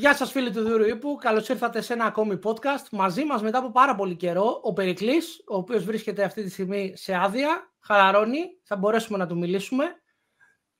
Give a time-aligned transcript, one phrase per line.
[0.00, 2.88] Γεια σας φίλοι του Δούρου Ήπου, καλώς ήρθατε σε ένα ακόμη podcast.
[2.90, 6.92] Μαζί μας μετά από πάρα πολύ καιρό, ο Περικλής, ο οποίος βρίσκεται αυτή τη στιγμή
[6.96, 9.84] σε άδεια, χαλαρώνει, θα μπορέσουμε να του μιλήσουμε.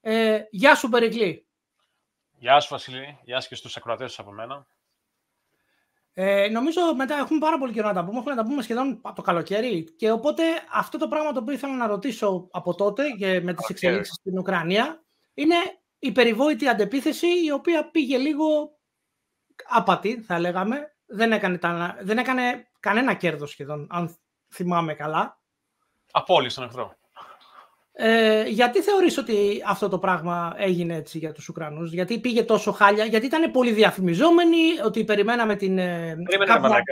[0.00, 1.46] Ε, γεια σου Περικλή.
[2.38, 4.66] Γεια σου Βασίλη, γεια σου και στους ακροατές από μένα.
[6.12, 8.18] Ε, νομίζω μετά έχουμε πάρα πολύ καιρό να τα πούμε.
[8.18, 9.94] Έχουμε να τα πούμε σχεδόν από το καλοκαίρι.
[9.96, 13.68] Και οπότε αυτό το πράγμα το οποίο ήθελα να ρωτήσω από τότε και με τις
[13.68, 15.56] εξελίξεις στην Ουκρανία είναι
[15.98, 18.78] η περιβόητη αντεπίθεση η οποία πήγε λίγο
[19.68, 20.94] άπατη, θα λέγαμε.
[21.06, 24.16] Δεν έκανε, τα, δεν έκανε κανένα κέρδος σχεδόν, αν
[24.52, 25.38] θυμάμαι καλά.
[26.10, 26.98] Απόλυση στον εχθρό.
[27.92, 32.72] Ε, γιατί θεωρείς ότι αυτό το πράγμα έγινε έτσι για τους Ουκρανούς, γιατί πήγε τόσο
[32.72, 36.16] χάλια, γιατί ήταν πολύ διαφημιζόμενοι, ότι περιμέναμε την ε,
[36.46, 36.82] κάποια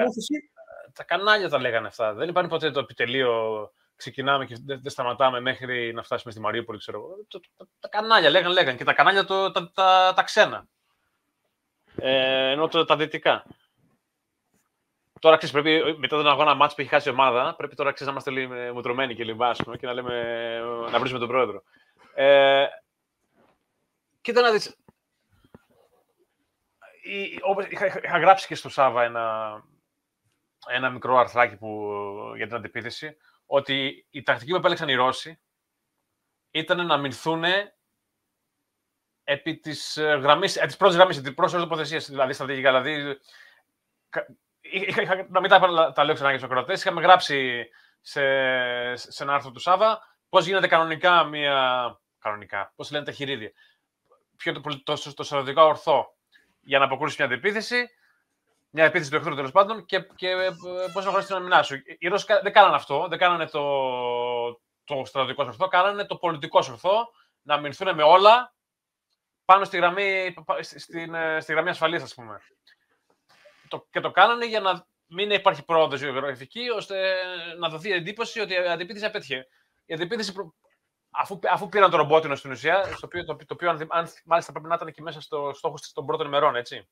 [0.93, 2.15] Τα κανάλια τα λέγανε αυτά.
[2.15, 6.99] Δεν υπάρχει ποτέ το επιτελείο ξεκινάμε και δεν, σταματάμε μέχρι να φτάσουμε στη Μαριούπολη, ξέρω
[6.99, 7.43] εγώ.
[7.81, 8.77] Τα, κανάλια λέγανε, λέγανε.
[8.77, 10.67] Και τα κανάλια το, τα, τα, τα ξένα.
[12.01, 13.45] Ε, ενώ το, τα δυτικά.
[15.21, 18.15] Τώρα ξέρεις, πρέπει μετά τον αγώνα μάτς που έχει χάσει η ομάδα, πρέπει τώρα ξέρεις,
[18.15, 20.59] να είμαστε λίγο μουτρωμένοι και λοιπά και να, λέμε,
[20.91, 21.63] να βρίσουμε τον πρόεδρο.
[22.15, 22.67] Ε,
[24.21, 24.77] κοίτα να δεις.
[27.71, 29.53] Είχα, είχα, γράψει και στο Σάβα ένα,
[30.69, 31.93] ένα μικρό αρθράκι που,
[32.37, 35.41] για την αντιπίθεση, ότι η τακτική που επέλεξαν οι Ρώσοι
[36.51, 37.45] ήταν να μηνθούν
[39.31, 42.81] επί της ε, γραμμής, ε, της πρώτης γραμμής, της πρώτης τοποθεσίας, δηλαδή στρατηγικά.
[42.81, 43.19] Δηλαδή,
[44.61, 47.69] είχα, είχα, να μην τα, τα λέω ξανά για τους ακροατές, είχαμε γράψει
[48.01, 48.21] σε,
[48.97, 52.01] σε ένα άρθρο του Σάβα πώς γίνεται κανονικά μια...
[52.19, 53.51] Κανονικά, πώς λένε τα χειρίδια.
[54.37, 56.15] Ποιο το, το, το, το στρατηγικό ορθό
[56.61, 57.89] για να αποκρούσεις μια αντιπίθεση,
[58.71, 60.51] μια επίθεση του εχθρού τέλος πάντων και, και ε,
[60.93, 61.83] πώς να χωρίσει την αμυνά σου.
[61.99, 63.63] Οι Ρώσοι δεν κάνανε αυτό, δεν κάνανε το,
[64.85, 67.09] το στρατηγικό ορθό, κάνανε το πολιτικό ορθό
[67.43, 68.57] να αμυνθούν με όλα
[69.49, 72.41] πάνω στη γραμμή, στην, ε, στη γραμμή ασφαλείας, ας πούμε.
[73.69, 77.15] Το, και το κάνανε για να μην υπάρχει πρόοδος γεωγραφική, ώστε
[77.59, 79.49] να δοθεί εντύπωση ότι η αντιπίθεση απέτυχε.
[79.85, 80.33] Η αντιπίθεση,
[81.11, 84.69] αφού, αφού πήραν το ρομπότινο στην ουσία, στο οποίο, το, το οποίο αν, μάλιστα πρέπει
[84.69, 86.89] να ήταν και μέσα στο στόχος των πρώτων ημερών, έτσι,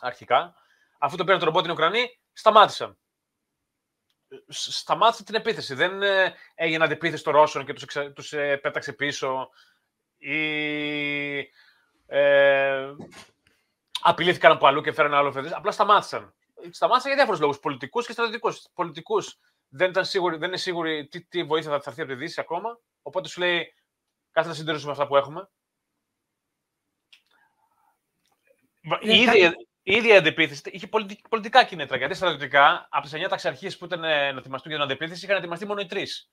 [0.00, 0.54] αρχικά,
[0.98, 2.98] αφού το πήραν το ρομπότινο Ουκρανοί, σταμάτησαν.
[4.48, 5.74] Σταμάτησε την επίθεση.
[5.74, 7.84] Δεν ε, έγινε αντιπίθεση των Ρώσων και τους,
[8.14, 9.50] τους ε, πέταξε πίσω
[10.18, 10.38] ή
[12.10, 12.94] ε,
[14.00, 15.52] απειλήθηκαν από αλλού και φέραν άλλο φεδρές.
[15.52, 16.34] Απλά σταμάτησαν.
[16.70, 17.58] Σταμάτησαν για διάφορους λόγους.
[17.58, 18.66] Πολιτικούς και στρατιωτικούς.
[18.74, 19.38] Πολιτικούς
[19.68, 22.80] δεν, δεν είναι σίγουροι τι, τι βοήθεια θα, θα έρθει από τη Δύση ακόμα.
[23.02, 23.74] Οπότε σου λέει,
[24.30, 25.48] κάθε να συντηρήσουμε αυτά που έχουμε.
[29.00, 30.88] Η ίδια, η ίδια αντεπίθεση είχε
[31.28, 31.96] πολιτικά κίνητρα.
[31.96, 35.36] Γιατί στρατιωτικά, από τις 9 ταξιαρχίε που ήταν ε, να ετοιμαστούν για την αντεπίθεση, είχαν
[35.36, 36.30] ετοιμαστεί μόνο οι τρεις.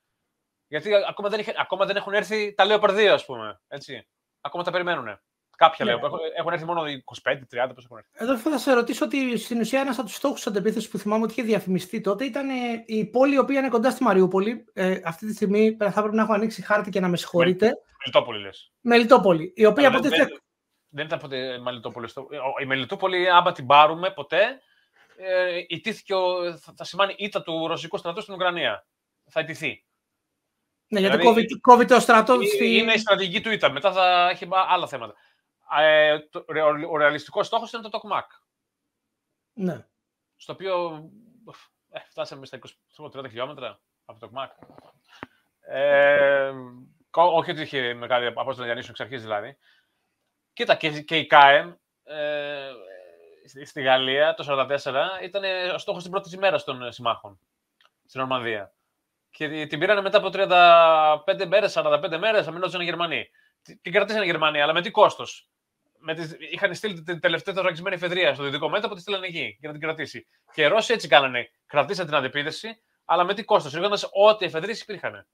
[0.68, 3.62] Γιατί ακόμα δεν, είχε, ακόμα δεν έχουν έρθει τα λέω 2, ας πούμε.
[3.68, 4.08] Έτσι.
[4.41, 5.19] Ακόμα τα περιμένουν.
[5.57, 5.91] Κάποια ναι.
[5.91, 5.99] λέω.
[6.38, 6.88] Έχουν, έρθει μόνο 25-30
[7.75, 8.09] πώς έχουν έρθει.
[8.13, 11.23] Εδώ θα σε ρωτήσω ότι στην ουσία ένας από τους στόχους της αντεπίθεσης που θυμάμαι
[11.23, 14.66] ότι είχε διαφημιστεί τότε ήταν ε, η πόλη η οποία είναι κοντά στη Μαριούπολη.
[14.73, 17.71] Ε, αυτή τη στιγμή θα πρέπει να έχω ανοίξει χάρτη και να με συγχωρείτε.
[17.99, 18.71] Μελιτόπολη λες.
[18.81, 19.53] Μελιτόπολη.
[19.55, 20.27] Η οποία ποτέ δεν,
[20.89, 22.09] δεν ήταν ποτέ Μελιτόπολη.
[22.61, 24.61] Η Μελιτόπολη, άμα την πάρουμε ποτέ,
[25.17, 26.13] ε, ιτήθηκε,
[26.61, 28.85] θα, θα σημαίνει ήττα του ρωσικού στρατού στην Ουκρανία.
[29.29, 29.85] Θα ιτηθεί.
[30.87, 32.37] Ναι, γιατί δηλαδή, κόβει, το στρατό.
[32.61, 33.72] Είναι η στρατηγική του ήττα.
[33.72, 35.23] Μετά θα έχει άλλα θέματα ε, το,
[36.92, 38.31] ο ρεαλιστικός στόχος ήταν το Τοκμάκ.
[39.53, 39.86] Ναι.
[40.36, 41.03] Στο οποίο
[41.90, 42.59] ε, φτάσαμε στα
[42.98, 44.52] 20-30 χιλιόμετρα από το Τοκμάκ.
[45.59, 46.52] Ε,
[47.09, 49.58] όχι ότι είχε μεγάλη απόσταση να διανύσουν εξ αρχής δηλαδή.
[50.53, 51.73] Κοίτα, και, και η ΚΑΕΜ
[52.03, 52.72] ε,
[53.66, 57.40] στη Γαλλία το 1944 ήταν ο στόχος την πρώτης ημέρας των συμμάχων
[58.06, 58.73] στην Ορμανδία.
[59.29, 63.29] Και την πήρανε μετά από 35 μέρες, 45 μέρες, αμυνόντουσαν οι Γερμανοί.
[63.82, 65.50] Την κρατήσαν οι Γερμανοί, αλλά με τι κόστος;
[66.05, 69.69] Με τις, είχαν στείλει την τελευταία τετραγωνισμένη εφεδρεία στο δυτικό μέτωπο, τη στείλανε εκεί για
[69.69, 70.28] να την κρατήσει.
[70.53, 71.49] Και οι Ρώσοι έτσι κάνανε.
[71.66, 75.28] Κρατήσαν την αντεπίδεση, αλλά με τι κόστος, ρίχνοντα ό,τι εφεδρείες υπήρχαν.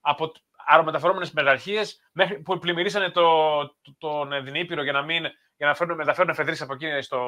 [0.00, 0.32] Από
[0.66, 2.00] αερομεταφερόμενες μεραρχίες
[2.44, 3.22] που πλημμυρίσανε το,
[3.82, 5.24] το, τον Δινήπειρο για να, μην,
[5.56, 7.20] για να φέρουν, μεταφέρουν εφεδρείες από εκεί στο.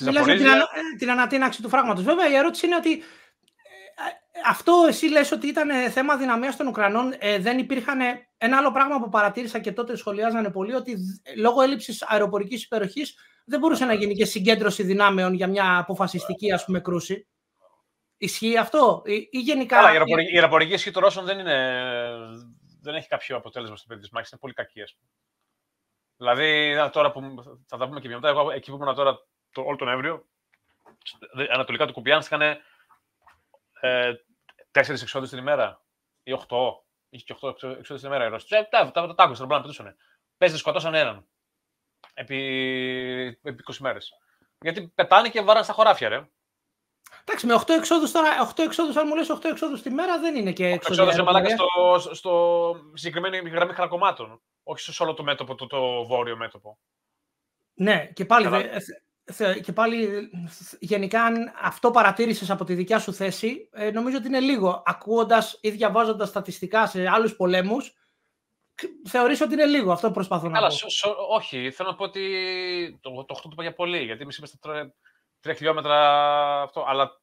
[0.00, 2.04] Μιλάς για την, την ανατείναξη του φράγματος.
[2.04, 3.02] Βέβαια, η ερώτηση είναι ότι
[4.46, 7.14] αυτό εσύ λες ότι ήταν θέμα δυναμίας των Ουκρανών.
[7.18, 8.00] Ε, δεν υπήρχαν
[8.38, 10.96] ένα άλλο πράγμα που παρατήρησα και τότε σχολιάζανε πολύ, ότι
[11.36, 16.64] λόγω έλλειψης αεροπορικής υπεροχής δεν μπορούσε να γίνει και συγκέντρωση δυνάμεων για μια αποφασιστική ας
[16.64, 17.28] πούμε, κρούση.
[18.16, 19.76] Ισχύει αυτό ή, ή γενικά...
[19.76, 22.12] Καλά, η αεροπορική, η αεροπορική ισχύ των Ρώσων δεν, είναι,
[22.80, 24.30] δεν έχει κάποιο αποτέλεσμα στο παιδί της μάχης.
[24.30, 25.10] Είναι πολύ κακή, ας πούμε.
[26.16, 27.20] Δηλαδή, τώρα που
[27.66, 29.18] θα τα πούμε και μετά, εγώ εκεί που ήμουν τώρα
[29.52, 30.24] το, όλο τον Νοέμβριο,
[31.52, 32.60] ανατολικά του Κουπιάνσκ είχαν
[33.80, 34.12] ε,
[34.78, 35.84] τέσσερις εξόδους την ημέρα
[36.22, 36.84] ή οχτώ.
[37.08, 38.56] Είχε και οχτώ εξόδου την ημέρα οι Ρώσοι.
[38.56, 39.96] Ε, τα, τα, τα, τα άκουσα, να πετούσαν.
[40.36, 41.26] Πες δεν σκοτώσαν έναν.
[42.14, 42.36] επί,
[43.42, 44.12] επί 20 μέρες.
[44.60, 46.28] Γιατί πετάνε και βάραν στα χωράφια, ρε.
[47.20, 50.36] Εντάξει, με 8 εξόδους τώρα, 8 εξόδους, αν μου λες 8 εξόδους τη μέρα δεν
[50.36, 50.98] είναι και εξόδους.
[50.98, 54.42] 8 εξόδου στο, στο συγκεκριμένη γραμμή χαρακομμάτων.
[54.62, 56.78] Όχι σε όλο το μέτωπο, το, το βόρειο μέτωπο.
[57.74, 58.46] Ναι, και πάλι,
[59.62, 60.30] και πάλι
[60.80, 64.82] γενικά αν αυτό παρατήρησες από τη δικιά σου θέση, ε, νομίζω ότι είναι λίγο.
[64.86, 67.94] Ακούοντας ή διαβάζοντας στατιστικά σε άλλους πολέμους,
[69.04, 69.92] θεωρείς ότι είναι λίγο.
[69.92, 70.66] Αυτό προσπαθώ να πω.
[71.30, 74.94] όχι, θέλω να πω ότι το, το 8 το για πολύ, γιατί εμείς είμαστε τώρα
[75.46, 77.20] 3 χιλιόμετρα αυτό, αλλά,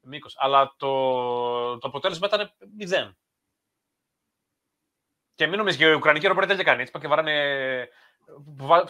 [0.00, 2.52] μήκος, αλλά το, το αποτέλεσμα ήταν
[3.08, 3.14] 0.
[5.34, 6.82] Και μην νομίζεις, και η Ουκρανική αεροπορία δεν κάνει.
[6.82, 7.88] Έτσι, και βαράνε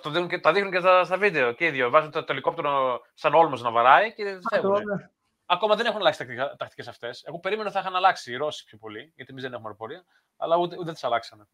[0.02, 1.90] το δίνουν και, τα δείχνουν και στα, στα βίντεο και οι δύο.
[1.90, 4.82] Βάζουν το, το ελικόπτερο σαν όλμος να βαράει και φεύγουν.
[5.46, 7.24] Ακόμα δεν έχουν αλλάξει τα τακτικές αυτές.
[7.26, 10.04] Εγώ περίμενα ότι θα είχαν αλλάξει οι Ρώσοι πιο πολύ, γιατί εμείς δεν έχουμε αεροπορία,
[10.36, 11.44] αλλά ούτε, ούτε τις αλλάξανε.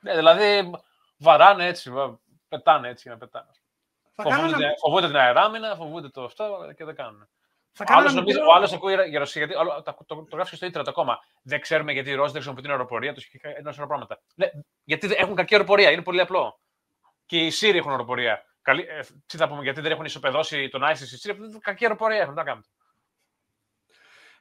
[0.00, 0.70] Ναι, δηλαδή
[1.16, 1.92] βαράνε έτσι,
[2.48, 3.50] πετάνε έτσι για να πετάνε.
[4.14, 4.74] Φοβούνται, ένα...
[4.80, 7.28] φοβούνται την αεράμινα, φοβούνται το αυτό και δεν κάνουν.
[7.72, 10.56] Θα ο άλλος νομίζω, ο άλλος ακούει για Ρωσία, γιατί το, το, το, το γράφει
[10.56, 11.18] στο Ιντερνετ ακόμα.
[11.42, 14.20] Δεν ξέρουμε γιατί οι Ρώσοι δεν χρησιμοποιούν την αεροπορία τους και ένα σωρό πράγματα.
[14.34, 14.50] Ναι,
[14.84, 16.60] γιατί έχουν κακή αεροπορία, είναι πολύ απλό
[17.30, 18.44] και οι Σύριοι έχουν αεροπορία.
[18.62, 21.58] Καλή, ε, τι θα πούμε, γιατί δεν έχουν ισοπεδώσει τον ISIS οι Σύριοι.
[21.60, 22.64] Κακή αεροπορία έχουν, τα κάνουν.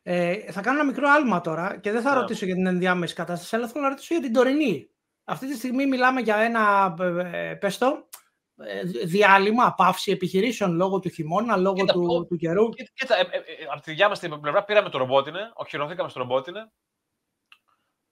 [0.02, 2.14] Ε, θα κάνω ένα μικρό άλμα τώρα και δεν θα yeah.
[2.14, 2.20] Ναι.
[2.20, 4.90] ρωτήσω για την ενδιάμεση κατάσταση, αλλά θέλω να ρωτήσω για την τωρινή.
[5.24, 6.96] Αυτή τη στιγμή μιλάμε για ένα,
[7.34, 8.08] ε, πες το,
[8.56, 12.70] ε, διάλειμμα, παύση επιχειρήσεων λόγω του χειμώνα, λόγω κοίτα, του, του καιρού.
[12.70, 16.20] Κοίτα, κοίτα ε, ε, από τη δικιά μας την πλευρά πήραμε το ρομπότινε, οχυρωθήκαμε στο
[16.20, 16.72] ρομπότινε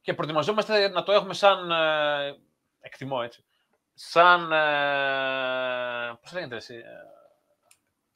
[0.02, 2.36] και προετοιμαζόμαστε να το έχουμε σαν, ε,
[2.80, 3.47] εκτιμώ έτσι,
[3.98, 4.52] σαν.
[4.52, 6.76] Ε, Πώς λέγεται εσύ.
[6.76, 6.82] Ε,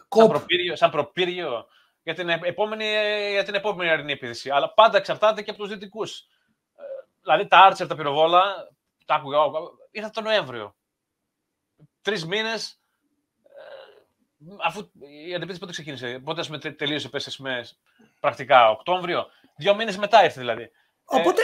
[0.10, 1.68] σαν προπύριο, σαν προπύριο
[2.04, 2.86] για, την επόμενη,
[3.32, 4.50] για την επόμενη αρνή επίθεση.
[4.50, 6.20] Αλλά πάντα εξαρτάται και από τους δυτικούς.
[6.78, 6.84] Ε,
[7.22, 8.70] δηλαδή τα Άρτσερ, τα πυροβόλα,
[9.06, 9.38] τα άκουγα,
[9.92, 10.76] ήρθαν τον Νοέμβριο.
[12.02, 12.80] Τρεις μήνες.
[14.64, 14.92] Αφού
[15.28, 17.68] η αντιπίθεση πότε ξεκίνησε, πότε πούμε, τελείωσε, πες, με
[18.20, 20.72] πρακτικά Οκτώβριο, δύο μήνες μετά ήρθε δηλαδή.
[21.06, 21.42] Οπότε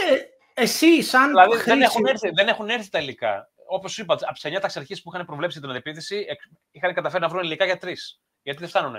[0.53, 1.69] εσύ σαν δηλαδή, χρήση...
[1.69, 4.95] δεν, έχουν έρθει, δεν έχουν έρθει τα υλικά όπως σου είπα, από τις 9 ταξιαρχίε
[5.03, 6.25] που είχαν προβλέψει την αντεπίθεση,
[6.71, 8.21] είχαν καταφέρει να βρουν υλικά για τρεις.
[8.41, 8.95] Γιατί δεν φτάνουν.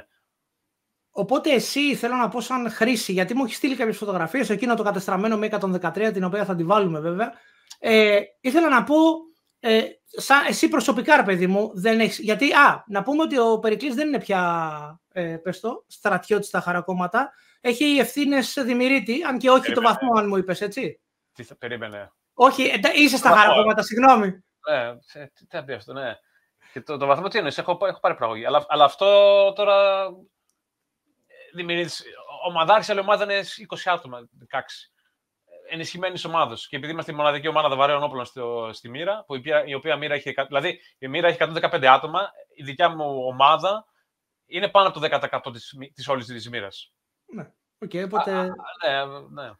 [1.10, 4.82] Οπότε εσύ θέλω να πω σαν χρήση, γιατί μου έχει στείλει κάποιες φωτογραφίες, εκείνο το
[4.82, 7.32] κατεστραμμένο με 113, την οποία θα τη βάλουμε βέβαια.
[7.78, 8.94] Ε, ήθελα να πω,
[9.60, 13.58] ε, σαν, εσύ προσωπικά ρε παιδί μου, δεν έχεις, γιατί α, να πούμε ότι ο
[13.58, 19.50] Περικλής δεν είναι πια, ε, πες το, στρατιώτης στα χαρακόμματα, έχει ευθύνες δημιουργήτη, αν και
[19.50, 19.86] όχι περίμενε.
[19.86, 21.00] το βαθμό, αν μου είπες, έτσι.
[21.32, 22.12] Τι θα περίμενε.
[22.34, 24.44] Όχι, είσαι στα χαρακόμματα, συγγνώμη.
[24.68, 24.96] Ναι,
[25.28, 26.18] τι θα πει αυτό, ναι.
[26.72, 28.44] Και το, το βαθμό τι είναι, έχω, έχω πάρει πραγωγή.
[28.44, 30.08] Αλλά, αλλά αυτό τώρα
[31.54, 32.04] δημιουργείς.
[32.46, 34.60] Ομαδάρχη, αλλά η ομάδα είναι 20 άτομα, 16.
[35.70, 36.56] Ενισχυμένης ομάδα.
[36.68, 38.24] Και επειδή είμαστε η μοναδική ομάδα δαβαρέων όπλων
[38.74, 40.34] στη μοίρα, που η, η οποία μοίρα έχει.
[40.46, 43.86] Δηλαδή, η μοίρα έχει 115 άτομα, η δικιά μου ομάδα
[44.46, 45.52] είναι πάνω από το 10%
[45.94, 46.92] της όλης της μοίρας.
[47.26, 47.50] Ναι.
[47.84, 48.32] Okay, οπότε...
[48.32, 48.44] Α,
[48.86, 49.04] ναι,
[49.42, 49.50] ναι.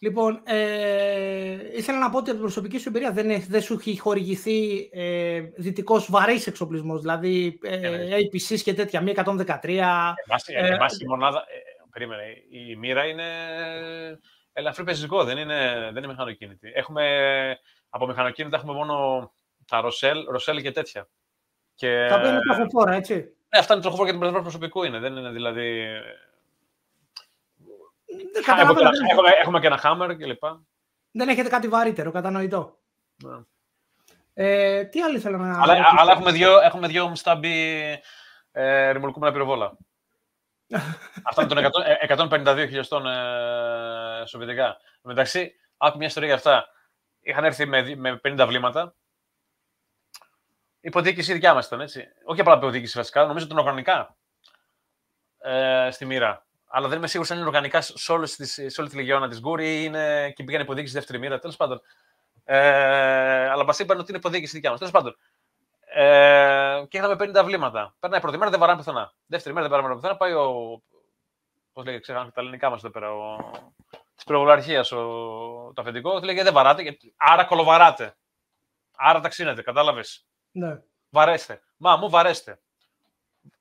[0.00, 3.98] Λοιπόν, ε, ήθελα να πω ότι από την προσωπική σου εμπειρία δεν, δεν σου έχει
[3.98, 9.68] χορηγηθεί ε, δυτικός βαρύς εξοπλισμός, δηλαδή ε, ε, APCs και τέτοια, μία 113.
[9.68, 11.58] Εμάς, ε, εμάς η μονάδα, ε,
[11.90, 13.24] περίμενε, η μοίρα είναι
[14.52, 16.70] ελαφρύ πεζικό, δεν είναι, δεν είναι μηχανοκίνητη.
[16.74, 17.04] Έχουμε,
[17.88, 19.30] από μηχανοκίνητα έχουμε μόνο
[19.66, 21.08] τα Ροσέλ, Ροσέλ και τέτοια.
[21.74, 23.14] Και, τα οποία είναι τροχοφόρα, έτσι.
[23.14, 25.86] Ναι, αυτά είναι τροχοφόρα και την πλευρά προσωπικού είναι, δεν είναι δηλαδή
[28.46, 30.42] Έχουμε, έχουμε, έχουμε και ένα Hammer κλπ.
[31.10, 32.78] Δεν έχετε κάτι βαρύτερο, κατανοητό.
[33.24, 33.36] Ναι.
[34.34, 35.62] Ε, τι άλλο ήθελα να...
[35.62, 37.82] Αλλά, αλλά έχουμε δύο, έχουμε δύο μστάμπι
[38.52, 39.76] ε, ρημολκούμενα πυροβόλα.
[41.22, 41.70] Αυτά είναι
[42.08, 44.76] των 152 χιλιοστών ε, σοβιετικά.
[45.02, 46.66] Μεταξύ, άκου μια ιστορία για αυτά.
[47.20, 48.94] Είχαν έρθει με, με 50 βλήματα.
[50.80, 52.04] Η υποδίκηση δικιά μας ήταν, έτσι.
[52.24, 54.16] Όχι απλά υποδίκηση βασικά, νομίζω ότι είναι οργανικά
[55.38, 58.90] ε, στη μοίρα αλλά δεν είμαι σίγουρος αν είναι οργανικά σε, όλες τις, σε όλη
[58.90, 61.38] τη λεγιώνα της Γκούρ ή είναι και πήγαν υποδείξει δεύτερη μοίρα.
[61.38, 61.80] Τέλος πάντων.
[62.44, 64.78] Ε, αλλά μας είπαν ότι είναι υποδείξη δικιά μας.
[64.78, 65.16] Τέλος πάντων.
[65.94, 67.94] Ε, και είχαμε 50 βλήματα.
[68.00, 69.12] Περνάει πρώτη μέρα, δεν βαράμε πουθενά.
[69.26, 70.16] Δεύτερη μέρα δεν βαράμε πουθενά.
[70.16, 70.82] Πάει ο.
[71.72, 73.12] Πώς λέγεται, ξέχασα τα ελληνικά μας εδώ πέρα.
[73.12, 73.36] Ο,
[74.14, 76.20] της πυροβολαρχία, το αφεντικό.
[76.22, 78.16] Λέγεται δεν βαράτε, άρα κολοβαράτε.
[78.96, 80.26] Άρα ταξίνετε, κατάλαβες.
[80.50, 80.82] Ναι.
[81.10, 81.62] Βαρέστε.
[81.76, 82.60] Μα μου βαρέστε.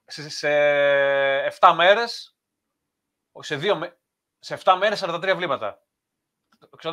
[0.05, 0.47] Σε, σε
[1.59, 2.36] 7 μέρες
[3.41, 3.97] σε, δύο,
[4.39, 5.81] σε 7 μέρες 43 βλήματα.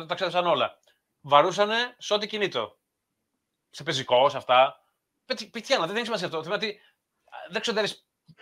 [0.07, 0.79] Τα ξέρουν όλα.
[1.21, 2.77] Βαρούσανε σε ό,τι κινήτο.
[3.69, 4.85] Σε πεζικό, σε αυτά.
[5.25, 6.41] Πετυχαίνω, δεν έχει σημασία αυτό.
[6.41, 6.79] Δηλαδή,
[7.49, 7.81] δεν ξέρω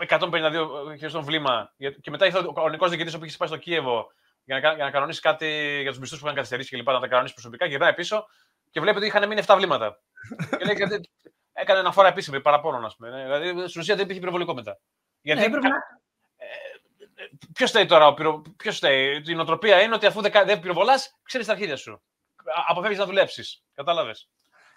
[0.07, 4.07] 152 χιλιοστών βλήμα και μετά ήρθε ο κανονικό διοικητή που είχε πάει στο Κίεβο
[4.43, 6.99] για να, για να κανονίσει κάτι για τους μισθούς που είχαν καθυστερήσει και λοιπά, να
[6.99, 7.65] τα κανονίσει προσωπικά.
[7.65, 8.25] Γυρνάει πίσω
[8.71, 10.01] και βλέπει ότι είχαν μείνει 7 βλήματα.
[10.57, 11.01] και λέει,
[11.53, 13.09] έκανε ένα φορά επίσημη παραπάνω, ας πούμε.
[13.09, 13.23] Ναι.
[13.23, 14.79] Δηλαδή, στην ουσία δεν υπήρχε πυροβολικό μετά.
[15.21, 15.75] Γιατί ναι, πρέπει να...
[17.53, 18.13] Ποιος θέλει τώρα,
[18.57, 19.31] ποιος θέλει.
[19.31, 22.01] Η νοοτροπία είναι ότι αφού δεν πυροβολάς, ξέρεις τα αρχίδια σου.
[22.67, 23.63] Αποφεύγεις να δουλέψεις.
[23.73, 24.29] Κατάλαβες.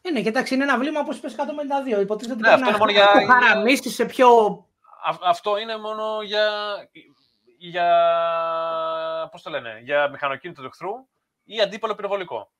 [0.03, 2.01] Ε, ναι, κοιτάξτε, είναι ένα βλήμα όπως είπες 152.
[2.01, 3.07] Υποτίθεται ότι ναι, αυτό είναι μόνο για.
[3.27, 4.29] Χαραμίσει σε πιο.
[5.23, 6.51] αυτό είναι μόνο για.
[7.59, 10.93] για πώς το λένε, για μηχανοκίνητο του εχθρού
[11.45, 12.51] ή αντίπαλο πυροβολικό.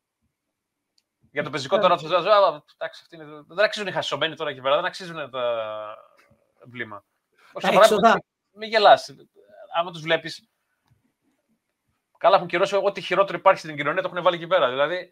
[1.31, 1.95] Για το πεζικό τώρα,
[2.79, 3.07] εντάξει,
[3.47, 5.65] δεν αξίζουν οι χασισομένοι τώρα εκεί πέρα, δεν αξίζουν τα
[6.65, 7.05] βλήμα.
[7.61, 8.23] Τα έξοδα.
[8.53, 9.15] Μην γελάς.
[9.79, 10.49] Άμα τους βλέπεις,
[12.19, 14.69] καλά έχουν κυρώσει ό,τι χειρότερο υπάρχει στην κοινωνία, το έχουν βάλει εκεί πέρα.
[14.69, 15.11] Δηλαδή,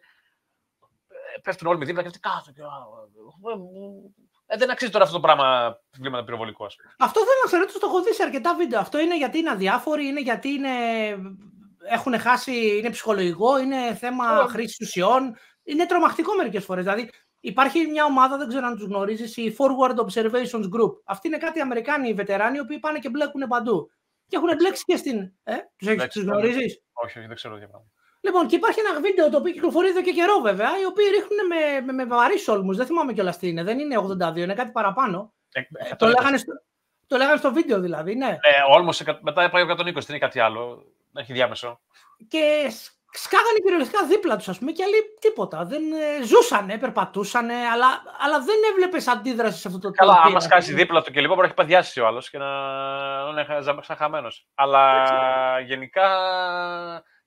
[1.41, 2.51] πέφτουν όλοι με δίπλα και αυτοί κάτω.
[4.45, 6.65] Ε, δεν αξίζει τώρα αυτό το πράγμα βλήματα πυροβολικό.
[6.97, 8.79] Αυτό δεν να θεωρώ, το έχω δει σε αρκετά βίντεο.
[8.79, 10.69] Αυτό είναι γιατί είναι αδιάφοροι, είναι γιατί είναι...
[11.89, 14.47] έχουν χάσει, είναι ψυχολογικό, είναι θέμα oh.
[14.47, 15.35] χρήσης ουσιών.
[15.63, 16.83] Είναι τρομακτικό μερικές φορές.
[16.83, 20.91] Δηλαδή, υπάρχει μια ομάδα, δεν ξέρω αν τους γνωρίζεις, η Forward Observations Group.
[21.05, 23.89] Αυτοί είναι κάτι Αμερικάνοι βετεράνοι, οι οποίοι πάνε και μπλέκουν παντού.
[24.27, 25.31] Και έχουν μπλέξει και στην.
[25.43, 25.55] Ε,
[26.07, 27.87] τους γνωρίζεις; Όχι, δεν ξέρω τι πράγμα.
[28.21, 31.47] Λοιπόν, και υπάρχει ένα βίντεο το οποίο κυκλοφορεί εδώ και καιρό βέβαια, οι οποίοι ρίχνουν
[31.47, 32.75] με, με, με βαρύ όλμου.
[32.75, 33.63] Δεν θυμάμαι κιόλας τι είναι.
[33.63, 35.33] Δεν είναι 82, είναι κάτι παραπάνω.
[35.51, 36.53] Ε, ε, το, λέγανε στο,
[37.07, 38.37] το λέγανε στο βίντεο δηλαδή, ναι.
[38.41, 38.89] Ε, όλμο
[39.21, 40.85] μετά πάει ο 120, δεν είναι κάτι άλλο.
[41.11, 41.81] Δεν έχει διάμεσο.
[42.27, 42.71] Και
[43.17, 45.65] σκάγανε κυριολεκτικά δίπλα τους, ας πούμε, και άλλοι τίποτα.
[45.65, 50.73] Δεν ε, ζούσανε, περπατούσαν, αλλά, αλλά δεν έβλεπες αντίδραση σε αυτό το Καλά, άμα σκάσει
[50.73, 52.45] δίπλα του και λίγο μπορεί να έχει παδιάσει ο άλλος και να
[53.31, 54.47] είναι σαν χαμένος.
[54.55, 55.03] Αλλά
[55.59, 56.07] γενικά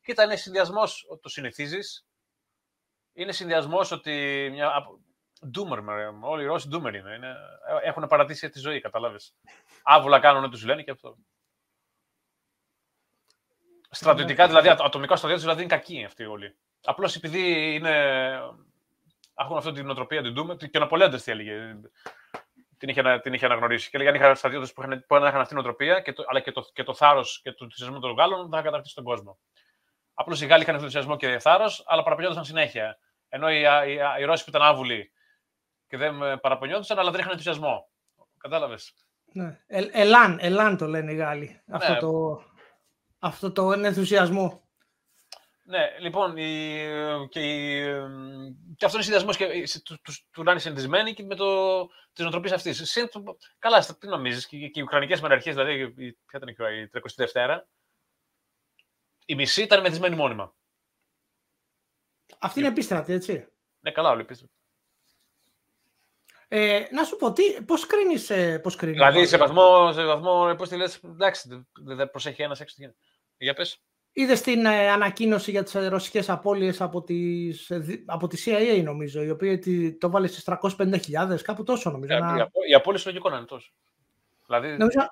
[0.08, 2.06] Κοίτα, είναι συνδυασμός ότι το συνηθίζεις.
[3.12, 4.48] Είναι συνδυασμός ότι.
[4.50, 4.86] Μια...
[5.50, 5.78] Ντούμερ,
[6.20, 7.14] όλοι οι Ρώσοι ντούμερ είναι.
[7.14, 7.36] είναι.
[7.82, 9.16] Έχουν παρατήσει τη ζωή, κατάλαβε.
[9.82, 11.16] Άβουλα κάνουν ό,τι τους λένε και αυτό.
[13.90, 16.56] Στρατιωτικά, δηλαδή, ατομικά στρατιώτες δηλαδή είναι κακοί αυτοί όλοι.
[16.84, 17.94] Απλώς επειδή είναι.
[19.40, 21.80] Έχουν αυτή την νοοτροπία του Ντούμερ και ο Ναπολέοντας τι έλεγε.
[22.78, 23.90] Την είχε, την είχε αναγνωρίσει.
[23.90, 26.40] Και έλεγε αν είχαν στρατιώτες που, είχαν, που είχαν αυτή την νοοτροπία, και το, αλλά
[26.40, 29.38] και το, και το θάρρος και το θυσιασμό των Γάλλων, θα κατακτήσει τον κόσμο.
[30.14, 32.98] Απλώς οι Γάλλοι είχαν ενθουσιασμό και θάρρος, αλλά παραπονιόντουσαν συνέχεια.
[33.28, 35.12] Ενώ οι, οι, οι, Ρώσοι που ήταν άβουλοι
[35.88, 37.88] και δεν παραπονιόντουσαν, αλλά δεν είχαν ενθουσιασμό.
[38.38, 38.94] Κατάλαβες;
[39.32, 39.58] Ναι.
[39.66, 41.60] Ε, ελάν, ελάν το λένε οι Γάλλοι.
[41.64, 41.76] Ναι.
[41.76, 42.42] Αυτό, το,
[43.18, 44.68] αυτό το ενθουσιασμό.
[45.64, 46.76] Ναι, λοιπόν, η,
[47.28, 47.82] και, η,
[48.76, 52.22] και αυτός είναι συνδυασμός και του, τους, του να είναι συνηθισμένοι και με το, της
[52.22, 53.08] νοοτροπίας αυτής.
[53.58, 55.92] Καλά, τι νομίζεις, και, και οι Ουκρανικές μοναρχίε, δηλαδή,
[56.26, 57.58] ποια ήταν η 32η,
[59.26, 60.54] η μισή ήταν μεθυσμένη μόνιμα.
[62.38, 63.48] Αυτή είναι επίστρατη, έτσι.
[63.80, 64.52] Ναι, καλά, όλοι επίστρατη.
[66.48, 70.54] Ε, να σου πω, τι, πώς κρίνεις, ε, πώς κρίνεις; Δηλαδή, σε βαθμό, σε βαθμό
[70.56, 72.76] πώς τη λες, εντάξει, δεν προσέχει ένας έξω.
[73.38, 73.82] Για πες.
[74.12, 78.82] Είδες την ε, ανακοίνωση για τις ε, ρωσικές απώλειες από, τις, ε, από τη CIA,
[78.84, 79.58] νομίζω, η οποία
[79.98, 82.14] το βάλε στις 350.000, κάπου τόσο, νομίζω.
[82.14, 82.48] Ε, να...
[82.68, 83.72] Οι απώλειες λογικό να είναι τόσο.
[84.46, 84.68] Δηλαδή...
[84.68, 85.10] Νομίζω,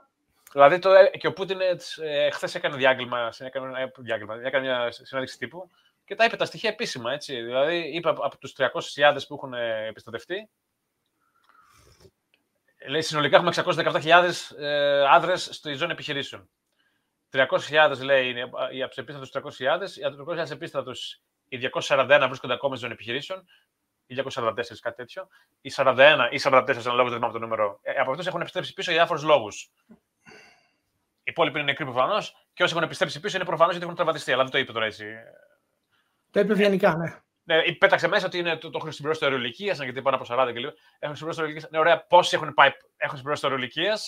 [0.57, 1.59] Δηλαδή το, ε, και ο Πούτιν
[2.03, 5.71] ε, χθες έκανε διάγγελμα, έκανε, ε, διάγγελμα, έκανε μια συνάντηση τύπου
[6.05, 7.13] και τα είπε τα στοιχεία επίσημα.
[7.13, 7.43] Έτσι.
[7.43, 8.69] Δηλαδή είπε από τους 300.000
[9.29, 9.55] που έχουν
[9.89, 10.49] επιστατευτεί,
[12.89, 16.49] λέει συνολικά έχουμε 617.000 ε, άντρε στη ζώνη επιχειρήσεων.
[17.33, 19.51] 300.000 λέει είναι οι αψεπίστατου 300.000,
[19.97, 20.93] οι 300.000 επίστατου
[21.49, 23.47] οι 241 βρίσκονται ακόμα στη ζώνη επιχειρήσεων,
[24.07, 25.29] οι 244 κάτι τέτοιο,
[25.61, 27.79] οι 41 ή 44 αναλόγως δεν θυμάμαι το νούμερο.
[27.83, 29.71] Ε, από αυτούς έχουν επιστρέψει πίσω για διάφορους λόγους.
[31.23, 34.33] Οι υπόλοιποι είναι νεκροί προφανώς και όσοι έχουν επιστρέψει πίσω είναι προφανώς γιατί έχουν τραυματιστεί.
[34.33, 35.05] Αλλά δεν το είπε τώρα έτσι.
[36.31, 37.21] Το είπε ευγενικά, ναι.
[37.43, 40.53] Ναι, πέταξε μέσα ότι είναι, το, το έχουν συμπληρώσει το αερολικία, γιατί πάνω από 40
[40.53, 40.73] και λίγο.
[40.99, 41.69] Έχουν συμπληρώσει το αερολικία.
[41.73, 43.99] Ναι, ωραία, πόσοι έχουν, πάει, έχουν συμπληρώσει το αερολικία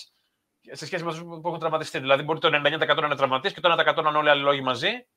[0.71, 1.99] σε σχέση με αυτούς που έχουν τραυματιστεί.
[1.99, 4.41] Δηλαδή, μπορεί το 90% να είναι τραυματίες και το 1% να είναι όλοι οι άλλοι
[4.41, 5.07] λόγοι μαζί.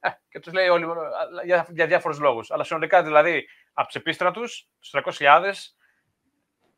[0.00, 0.86] Ε, και τους λέει όλοι
[1.44, 2.50] για, για διάφορους λόγους.
[2.50, 5.52] Αλλά συνολικά δηλαδή από τους επίστρατους, τους 300.000,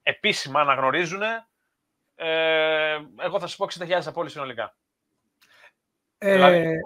[0.03, 1.23] επίσημα αναγνωρίζουν
[2.23, 4.77] ε, εγώ θα σου πω 60.000 απόλυση συνολικά.
[6.19, 6.33] Ε...
[6.33, 6.77] Δηλαδή,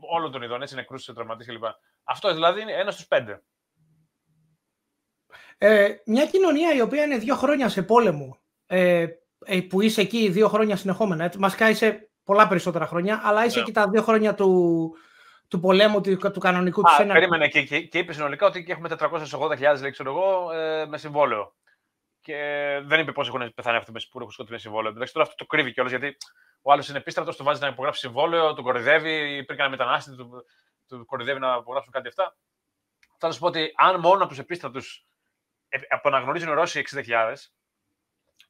[0.00, 1.64] όλων των ειδών, έτσι, νεκρούς, τραυματίες κλπ.
[2.04, 3.42] Αυτό δηλαδή είναι ένας στους πέντε.
[5.58, 9.08] Ε, μια κοινωνία η οποία είναι δύο χρόνια σε πόλεμο, ε, ε
[9.68, 13.54] που είσαι εκεί δύο χρόνια συνεχόμενα, έτσι, μας είσαι πολλά περισσότερα χρόνια, αλλά είσαι yeah.
[13.56, 13.60] Ναι.
[13.60, 14.90] εκεί τα δύο χρόνια του,
[15.48, 17.12] του πολέμου, του, του κανονικού του σένα.
[17.12, 21.54] Περίμενε και, και, και, είπες συνολικά ότι έχουμε 480.000 λέει, εγώ, ε, με συμβόλαιο
[22.20, 22.36] και
[22.84, 24.90] δεν είπε πώ έχουν πεθάνει αυτοί που έχουν σκοτεινή συμβόλαιο.
[24.90, 26.16] Εντάξει, τώρα αυτό το κρύβει κιόλας γιατί
[26.62, 30.44] ο άλλος είναι επίστρατος, του βάζει να υπογράψει συμβόλαιο, τον κορυδεύει, υπήρχε ένα μετανάστη, του,
[30.86, 32.36] του κορυδεύει να υπογράψουν κάτι αυτά.
[33.18, 35.06] Θα σα πω ότι αν μόνο από τους επίστρατους
[35.88, 37.34] αποναγνωρίζουν οι Ρώσοι 60.000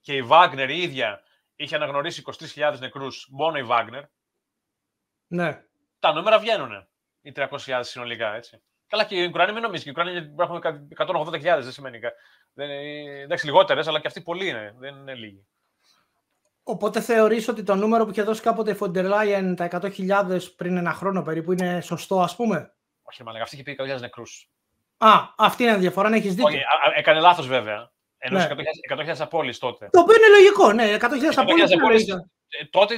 [0.01, 1.21] και η Βάγνερ η ίδια
[1.57, 2.23] είχε αναγνωρίσει
[2.55, 4.03] 23.000 νεκρούς, μόνο η Βάγνερ.
[5.27, 5.63] Ναι.
[5.99, 6.89] Τα νούμερα βγαίνουν
[7.21, 8.63] οι 300.000 συνολικά, έτσι.
[8.87, 9.87] Καλά, και οι Ουκρανοί μην νομίζεις.
[9.87, 10.63] Οι Ουκρανοί υπάρχουν
[10.97, 11.99] 180.000, δεν σημαίνει.
[12.53, 14.75] Δεν, εντάξει, λιγότερες, αλλά και αυτοί πολλοί είναι.
[14.79, 15.47] Δεν είναι λίγοι.
[16.63, 20.77] Οπότε θεωρείς ότι το νούμερο που είχε δώσει κάποτε η Φοντερ Λάιεν, τα 100.000 πριν
[20.77, 24.51] ένα χρόνο περίπου, είναι σωστό, ας πούμε; Όχι, μάλλον αυτή είχε πει 100.000 νεκρούς.
[24.97, 26.47] Α, αυτή είναι η διαφορά, να έχεις δίκιο.
[26.47, 26.63] Όχι,
[26.97, 27.93] έκανε λάθος βέβαια.
[28.23, 28.49] Ενώ ναι.
[28.91, 29.89] 100.000 απόλυτε τότε.
[29.93, 30.97] Το οποίο είναι λογικό, ναι.
[31.01, 32.13] 100.000 απόλυτε.
[32.49, 32.97] Ε, τότε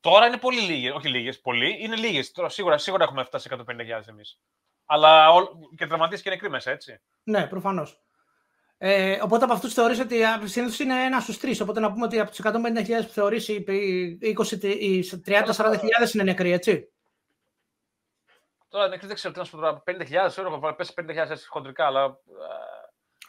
[0.00, 0.92] τώρα είναι πολύ λίγες.
[0.92, 1.76] Όχι λίγες, πολύ.
[1.80, 2.32] Είναι λίγες.
[2.46, 4.40] Σίγουρα, σίγουρα έχουμε φτάσει σε 150.000 εμείς.
[4.86, 5.28] Αλλά
[5.76, 7.00] και τραυματίε και νεκροί μέσα, έτσι.
[7.22, 8.00] Ναι, προφανώς.
[8.78, 11.60] Ε, οπότε από αυτούς θεωρείς ότι συνήθως είναι ένα στους τρεις.
[11.60, 13.64] Οπότε να πούμε ότι από τους 150.000 που θεωρείς, οι
[15.26, 16.92] 30-40.000 είναι νεκροί, έτσι.
[18.68, 22.18] Τώρα νεκροί δεν ξέρω τι να σου πω 50.000 ευρώ, πέσει 50.000 έτσι χοντρικά, αλλά.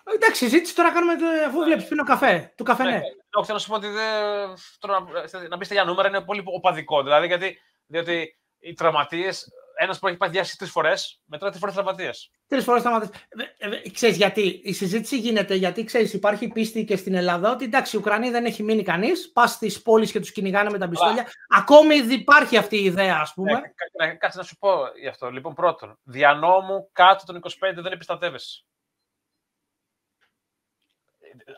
[0.04, 1.14] Ε, εντάξει, συζήτηση τώρα κάνουμε
[1.48, 2.54] αφού βλέπεις πίνω καφέ.
[2.58, 2.90] Του καφέ, ναι.
[2.90, 3.00] ναι.
[3.34, 4.54] Όχι, θέλω να σου πω ότι δεν...
[4.80, 5.06] τώρα,
[5.50, 7.04] να μπεις για νούμερα είναι πολύ οπαδικό.
[7.04, 9.48] Δηλαδή, γιατί διότι οι τραυματίες
[9.82, 12.10] ένας που έχει πάει διάσει τρεις φορές, μετά τρει φορέ τραυματίε.
[12.48, 13.22] Τρεις φορές τραυματίες.
[13.58, 17.66] Ε, ε, ξέρεις γιατί; Η συζήτηση γίνεται γιατί ξέρεις, υπάρχει πίστη και στην Ελλάδα ότι
[17.66, 19.32] εντάξει, η Ουκρανία δεν έχει μείνει κανείς.
[19.32, 21.28] Πας στις πόλεις και τους κυνηγάνε με τα πιστόλια.
[21.50, 23.62] Ακόμη υπάρχει αυτή η ιδέα, ας πούμε.
[24.02, 24.70] Ναι, κάτσε να σου πω
[25.02, 25.30] γι' αυτό.
[25.30, 28.66] Λοιπόν, πρώτον, δια νόμου κάτω των 25 δεν επιστατεύεσαι.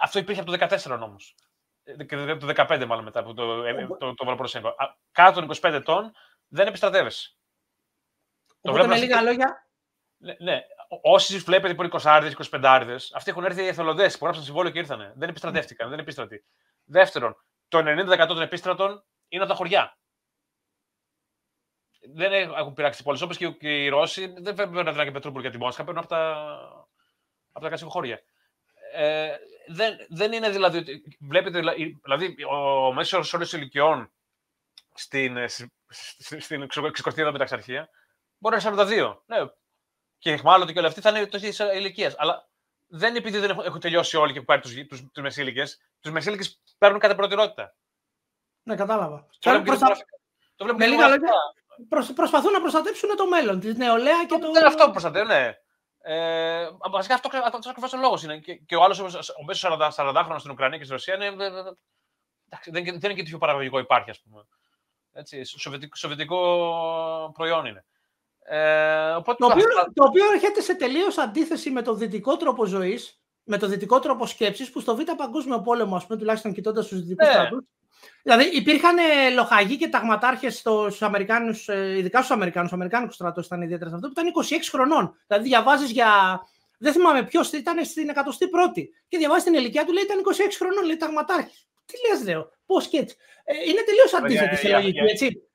[0.02, 1.16] Αυτό υπήρχε από το 14 νόμο.
[1.84, 3.64] Ε, το 15 μάλλον μετά από το,
[3.98, 6.12] το, το, το Κάτω των 25 ετών
[6.48, 7.36] δεν επιστρατεύεσαι.
[8.62, 9.68] Οπότε με λίγα λόγια.
[10.18, 10.62] Ναι, ναι.
[11.02, 14.80] Όσοι βλέπετε που είναι 20 25 αυτοί έχουν έρθει οι εθελοντές που γράψαν συμβόλαιο και
[14.80, 15.14] ήρθαν.
[15.16, 16.46] Δεν επιστρατεύτηκαν, δεν επίστρατοι.
[16.84, 17.36] Δεύτερον,
[17.68, 19.98] το 90% των επίστρατων είναι από τα χωριά.
[22.14, 23.24] Δεν έχουν πειράξει πολλέ.
[23.24, 26.32] Όπως και οι Ρώσοι δεν παίρνουν να και Πετρούπολη για τη Μόσχα, παίρνουν από τα,
[27.52, 28.22] από τα κασικοχώρια.
[28.94, 29.36] Ε,
[29.68, 31.04] δεν, δεν είναι δηλαδή.
[31.20, 31.60] Βλέπετε,
[32.04, 34.12] δηλαδή, ο μέσος όρος ηλικιών
[34.94, 35.72] στην, στην,
[36.42, 37.90] στην, στην μεταξαρχία
[38.38, 39.18] Μπορεί να είναι 42.
[39.26, 39.38] Ναι.
[40.18, 42.16] Και μάλλον και όλοι αυτοί θα είναι τόση ηλικίας.
[42.18, 42.50] Αλλά
[42.88, 44.74] δεν είναι επειδή δεν έχουν τελειώσει όλοι και που πάρει τους
[45.12, 45.80] τους, μεσήλικες.
[46.00, 47.76] Τους μεσήλικες παίρνουν κατά προτεραιότητα.
[48.64, 49.28] Ναι, κατάλαβα.
[49.40, 50.06] Το βλέπουμε προστα...
[50.56, 51.32] το βλέπουμε λίγα λόγια.
[52.16, 54.40] Προσπαθούν να προστατεύσουν το μέλλον, τη νεολαία και το.
[54.40, 55.54] Δεν είναι αυτό που προστατεύουν, ναι.
[56.06, 58.38] Ε, βασικά αυτό, αυτό ακριβώς ο λόγος είναι.
[58.38, 61.30] Και, και ο άλλος, ο μέσος 40, 40 χρόνο στην Ουκρανία και στη Ρωσία είναι.
[61.30, 61.54] Δεν,
[62.72, 64.44] δεν είναι και τέτοιο παραγωγικό υπάρχει, ας πούμε.
[65.14, 67.86] Έτσι, σοβιετικό, σοβιετικό προϊόν είναι.
[68.46, 73.22] Ε, οπότε το, οποίο, το οποίο έρχεται σε τελείως αντίθεση με το δυτικό τρόπο ζωής,
[73.44, 77.02] με το δυτικό τρόπο σκέψης, που στο Β' Παγκόσμιο Πόλεμο, ας πούμε, τουλάχιστον κοιτώντας τους
[77.02, 77.32] δυτικούς yeah.
[77.32, 77.64] στρατούς,
[78.24, 83.42] Δηλαδή υπήρχαν ε, λοχαγοί και ταγματάρχες στους Αμερικάνους, ε, ειδικά στους Αμερικάνους, ο Αμερικάνικο στρατό
[83.42, 85.16] ήταν ιδιαίτερα σε αυτό, που ήταν 26 χρονών.
[85.28, 86.42] Δηλαδή διαβάζεις για.
[86.78, 88.84] Δεν θυμάμαι ποιος ήταν στην 101η.
[89.08, 91.68] Και διαβάζεις την ηλικία του, λέει ήταν 26 χρονών, λέει ταγματάρχης.
[91.86, 93.16] Τι λες, λέω, πώς και έτσι.
[93.44, 95.48] Ε, είναι τελείως αντίθετη σε λογική, έτσι.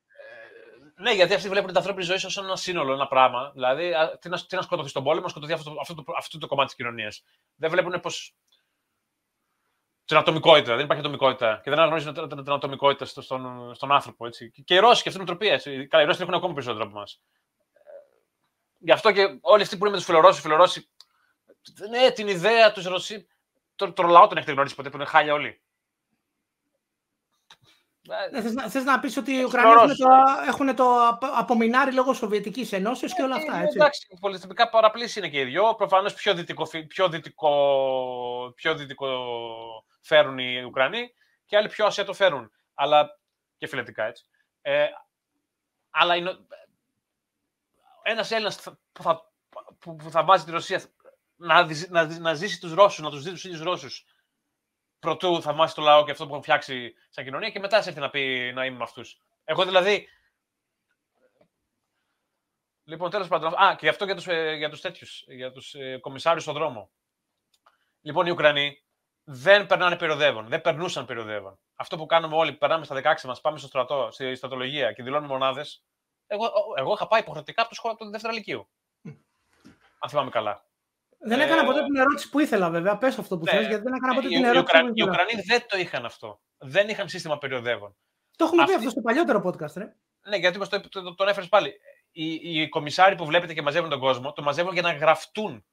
[1.01, 3.51] Ναι, γιατί αυτοί βλέπουν την ανθρώπινη ζωή ως ένα σύνολο, ένα πράγμα.
[3.55, 6.67] Δηλαδή, τι να, τι να σκοτωθείς στον πόλεμο, σκοτωθεί αυτό, αυτό, αυτό, αυτό το κομμάτι
[6.67, 7.25] της κοινωνίας.
[7.55, 8.35] Δεν βλέπουν πως.
[10.09, 10.75] Την ατομικότητα.
[10.75, 11.61] Δεν υπάρχει ατομικότητα.
[11.65, 14.27] Και δεν αναγνωρίζουν την, την, την ατομικότητα στον, στον άνθρωπο.
[14.27, 14.51] Έτσι.
[14.65, 15.53] Και οι Ρώσοι και αυτή η νοοτροπία.
[15.53, 15.87] Έτσι.
[15.87, 17.21] Καλά, οι Ρώσοι έχουν ακόμα περισσότερο από εμάς.
[18.79, 20.89] Γι' αυτό και όλοι αυτοί που είναι με του φιλορώσου, φιλορώσοι.
[21.91, 23.29] Ναι, την ιδέα τους Ρωσί.
[23.77, 25.63] Το, το λαό τον έχετε γνωρίσει ποτέ, που είναι χάλια όλοι.
[28.33, 30.07] Ε, θες, να, θες να πεις ότι οι Ουκρανοί έχουν το,
[30.49, 35.29] έχουν το απομεινάρι λόγω Σοβιετικής Ενώσεως και όλα αυτά, ε, έτσι; Εντάξει, πολιτιστικά παραπλήσει είναι
[35.29, 35.75] και οι δυο.
[35.75, 39.07] Προφανώς πιο δυτικό, πιο, δυτικό, πιο δυτικό
[40.09, 41.15] φέρουν οι Ουκρανοί
[41.47, 42.53] και άλλοι πιο Ασία το φέρουν.
[42.75, 43.21] Αλλά
[43.57, 44.25] και φιλετικά, έτσι.
[44.63, 44.87] Ε,
[45.91, 46.39] αλλά είναι,
[48.03, 49.33] ένας Έλληνας που θα,
[49.79, 50.83] που, που θα βάζει τη Ρωσία
[51.37, 54.05] να, να, να ζήσει τους Ρώσους, να τους δει τους ίδιους Ρώσους
[54.99, 58.01] πρωτού θαυμάσει το λαό και αυτό που έχουν φτιάξει σαν κοινωνία και μετά σε έρθει
[58.01, 59.21] να πει να είμαι με αυτούς.
[59.45, 60.09] Εγώ δηλαδή.
[62.85, 63.55] Λοιπόν, τέλος πάντων.
[63.55, 66.91] Α, και αυτό για τους ε, για τους τέτοιους, για τους ε, κομισάριους στον δρόμο.
[68.01, 68.83] Λοιπόν, οι Ουκρανοί
[69.31, 71.59] δεν περνάνε περιοδεύον, δεν περνούσαν περιοδεύον.
[71.77, 75.33] Αυτό που κάνουμε όλοι, περνάμε στα 16 μας, πάμε στο στρατό, στη στρατολογία και δηλώνουμε
[75.33, 75.85] μονάδες.
[76.27, 78.69] Εγώ, εγώ είχα πάει υποχρεωτικά από το, από το δεύτερο Λυκείου.
[79.99, 80.65] Αν θυμάμαι καλά.
[81.19, 82.99] Δεν έκανα ποτέ ε, την ερώτηση που ήθελα, βέβαια.
[82.99, 84.79] Πες αυτό που ναι, θες, γιατί δεν έκανα ποτέ την ερώτηση.
[84.79, 86.41] Οι, που οι Ουκρανοί δεν το είχαν αυτό.
[86.59, 87.97] Δεν είχαν σύστημα περιοδεύων.
[88.37, 88.75] Το έχουμε Αυτή...
[88.75, 89.97] πει αυτό στο παλιότερο podcast, ρε.
[90.29, 91.75] Ναι, γιατί μας το, το, το, τον έφερες πάλι.
[92.11, 95.65] Οι, οι κομισάροι που βλέπετε και μαζεύουν τον κόσμο, το μαζεύουν για να γραφτούν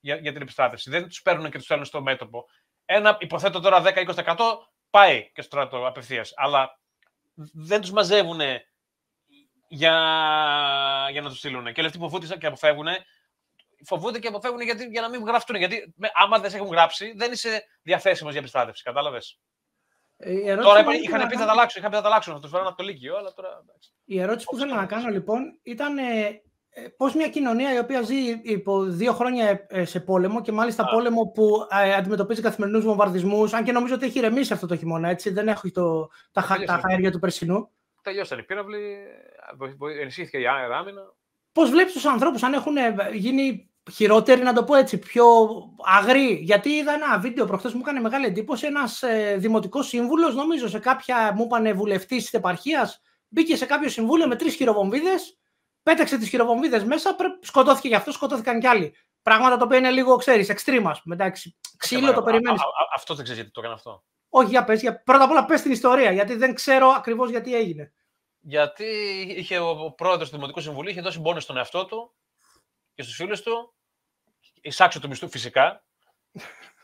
[0.00, 0.90] για, για την επιστράτευση.
[0.90, 2.46] Δεν τους παίρνουν και τους στέλνουν στο μέτωπο.
[2.92, 4.36] Ένα, υποθέτω τώρα 10-20%
[4.90, 6.32] πάει και στο στρατό απευθείας.
[6.36, 6.80] Αλλά
[7.52, 8.40] δεν τους μαζεύουν
[9.68, 9.94] για,
[11.10, 11.64] για να τους στείλουν.
[11.64, 12.86] Και όλοι αυτοί που φούτησαν και αποφεύγουν
[13.84, 15.56] φοβούνται και αποφεύγουν γιατί, για να μην γραφτούν.
[15.56, 18.82] Γιατί με, άμα δεν σε έχουν γράψει, δεν είσαι διαθέσιμος για επιστράτευση.
[18.82, 19.40] Κατάλαβες;
[20.16, 22.50] Ε, τώρα είπα, είχαν πει θα τα αλλάξουν, είχαν πει θα τα αλλάξουν, θα τους
[22.50, 23.64] φέρουν από το Λύκειο, αλλά τώρα.
[24.04, 26.42] Η ερώτηση που θέλω να κάνω λοιπόν ήταν ε, ε,
[26.96, 31.30] πώς μια κοινωνία η οποία ζει υπό δύο χρόνια ε, σε πόλεμο και μάλιστα πόλεμο
[31.34, 35.30] που ε, αντιμετωπίζει καθημερινούς βομβαρδισμούς, αν και νομίζω ότι έχει ηρεμήσει αυτό το χειμώνα, έτσι,
[35.30, 37.70] δεν έχει το, τα, τα χαέρια του περσινού.
[38.02, 38.96] Τελειώσαν οι πύραυλοι,
[40.00, 41.02] ενισχύθηκε η άμυνα.
[41.52, 42.76] Πώς βλέπεις τους ανθρώπους αν έχουν
[43.12, 45.24] γίνει χειρότεροι, να το πω έτσι, πιο
[45.98, 46.32] αγροί.
[46.42, 48.66] Γιατί είδα ένα βίντεο προχθές μου έκανε μεγάλη εντύπωση.
[48.66, 53.88] Ένας ε, δημοτικός σύμβουλος, νομίζω σε κάποια μου είπανε βουλευτής της επαρχίας, μπήκε σε κάποιο
[53.88, 55.38] συμβούλιο με τρεις χειροβομβίδες,
[55.82, 58.96] πέταξε τις χειροβομβίδες μέσα, σκοτώθηκε γι' αυτό, σκοτώθηκαν κι άλλοι.
[59.22, 61.00] Πράγματα τα οποία είναι λίγο, ξέρεις, εξτρίμα.
[61.10, 62.60] Εντάξει, ξύλο το περιμένεις.
[62.94, 64.04] Αυτό δεν ξέρεις γιατί το έκανε αυτό.
[64.28, 64.80] Όχι, για πες.
[64.80, 65.02] Για...
[65.02, 67.92] Πρώτα απ' όλα πες την ιστορία, γιατί δεν ξέρω ακριβώς γιατί έγινε.
[68.40, 68.84] Γιατί
[69.36, 72.14] είχε ο πρόεδρος του Δημοτικού Συμβουλίου είχε δώσει μπόνες στον εαυτό του
[72.94, 73.74] και στους φίλους του
[74.60, 75.84] εισάξιο του μισθού φυσικά.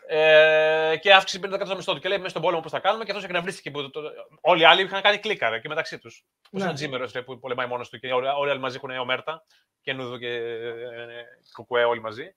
[0.09, 2.01] Ε, και αύξηση 50% στο μισθό του.
[2.01, 3.05] Και λέει μέσα στον πόλεμο πώς θα κάνουμε.
[3.05, 3.71] Και αυτός εκνευρίστηκε.
[3.71, 4.01] Που το,
[4.41, 6.25] όλοι οι άλλοι είχαν κάνει κλίκαρα και μεταξύ τους.
[6.51, 9.45] Πώς είναι ο Τζίμερος που πολεμάει μόνος του και όλοι, όλοι άλλοι μαζί έχουν ομέρτα.
[9.81, 12.35] Και Νούδο και ε, Κουκουέ όλοι μαζί.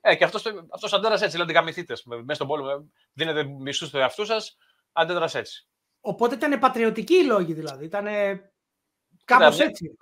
[0.00, 1.36] Ε, και αυτός αυτός αντέδρασε έτσι.
[1.36, 1.94] Δηλαδή, γαμηθείτε.
[2.04, 4.56] Μέσα στον πόλεμο δίνετε μισθούς στο εαυτούς σας.
[4.92, 5.68] Αντέδρασε έτσι.
[6.00, 7.84] Οπότε ήταν πατριωτικοί οι λόγοι δηλαδή.
[7.84, 8.06] Ήταν
[9.24, 9.96] κάπως έτσι.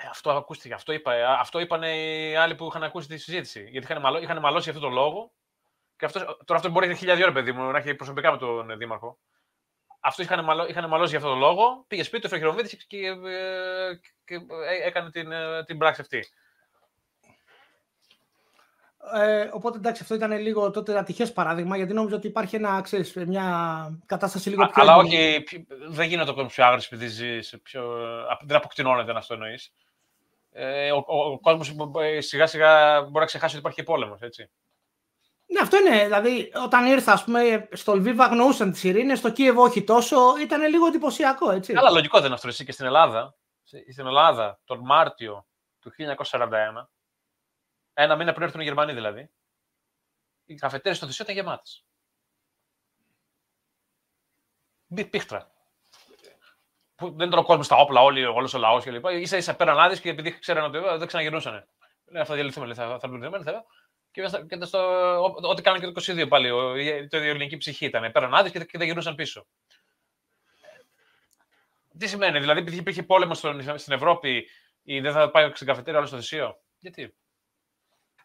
[0.00, 3.60] Ε, αυτό ακούστηκε, αυτό, είπα, ε, αυτό είπαν οι άλλοι που είχαν ακούσει τη συζήτηση.
[3.60, 5.32] Γιατί είχαν, μαλώ, είχαν μαλώσει αυτό το λόγο.
[5.98, 8.38] Και αυτός, τώρα αυτό μπορεί να έχει χιλιάδε ώρε, παιδί μου, να έχει προσωπικά με
[8.38, 9.18] τον Δήμαρχο.
[10.00, 11.84] Αυτό είχαν, μαλώ, είχαν μαλώσει για αυτό το λόγο.
[11.88, 13.14] Πήγε σπίτι του, Φρεχειροβίδη και, και,
[14.24, 14.40] και,
[14.84, 15.30] έκανε την,
[15.66, 16.24] την πράξη αυτή.
[19.14, 23.14] Ε, οπότε εντάξει, αυτό ήταν λίγο τότε ατυχές παράδειγμα, γιατί νόμιζα ότι υπάρχει ένα, ξέρεις,
[23.14, 24.82] μια κατάσταση λίγο πιο.
[24.82, 25.44] Αλλά όχι,
[25.88, 27.58] δεν γίνεται ο πιο άγριος επειδή ζεις.
[27.62, 27.96] Πιο...
[28.42, 29.72] Δεν αποκτηνώνεται να αυτό εννοείς
[30.52, 31.74] ε, ο, ο, ο κόσμος
[32.18, 34.50] σιγά σιγά μπορεί να ξεχάσει ότι υπάρχει και πόλεμος, έτσι.
[35.58, 36.04] Ναι, αυτό είναι.
[36.04, 40.68] Δηλαδή, όταν ήρθα, ας πούμε, στο Λβίβα γνωρούσαν τις ειρήνες, στο Κίεβο όχι τόσο, ήταν
[40.68, 41.72] λίγο εντυπωσιακό, έτσι.
[41.72, 42.48] Καλά, λογικό δεν είναι αυτό.
[42.48, 45.46] Εσύ και στην Ελλάδα, στην Ελλάδα, τον Μάρτιο
[45.80, 46.88] του 1941,
[47.92, 49.30] ένα μήνα πριν έρθουν οι Γερμανοί δηλαδή,
[50.44, 51.84] οι καφετέρειε στο Θησίο ήταν γεμάτες.
[55.10, 55.52] Πίχτρα
[56.94, 59.06] που δεν ήταν ο κόσμος στα όπλα, όλοι, όλος ο λαός κλπ.
[59.22, 61.68] σα ίσα πέραν άδειε και επειδή ξέραν ότι δεν ξαναγυρνούσαν.
[62.04, 63.64] Λέει, θα διαλυθούμε, θα, θα μπουν θα,
[64.22, 66.48] και, και στο, ό,τι κάνανε και το 22 πάλι.
[67.08, 68.12] Το ελληνική ψυχή ήταν.
[68.12, 69.46] Πέραν άδειες και, και δεν γυρνούσαν πίσω.
[71.98, 73.34] Τι σημαίνει, δηλαδή, επειδή υπήρχε πόλεμο
[73.74, 74.48] στην Ευρώπη,
[74.82, 76.60] ή δεν θα πάει στην καφετέρια όλο στο θυσίο.
[76.78, 77.14] Γιατί;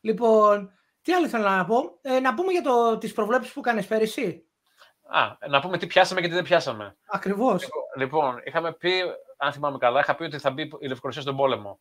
[0.01, 3.87] Λοιπόν, τι άλλο θέλω να πω; Ε, να πούμε για το, τις προβλέψεις που κάνεις
[3.87, 4.47] πέρυσι.
[5.03, 6.97] Α, να πούμε τι πιάσαμε και τι δεν πιάσαμε.
[7.05, 7.67] Ακριβώς.
[7.97, 9.01] Λοιπόν, είχαμε πει,
[9.37, 11.79] αν θυμάμαι καλά, είχα πει ότι θα μπει η Λευκορωσία στον πόλεμο.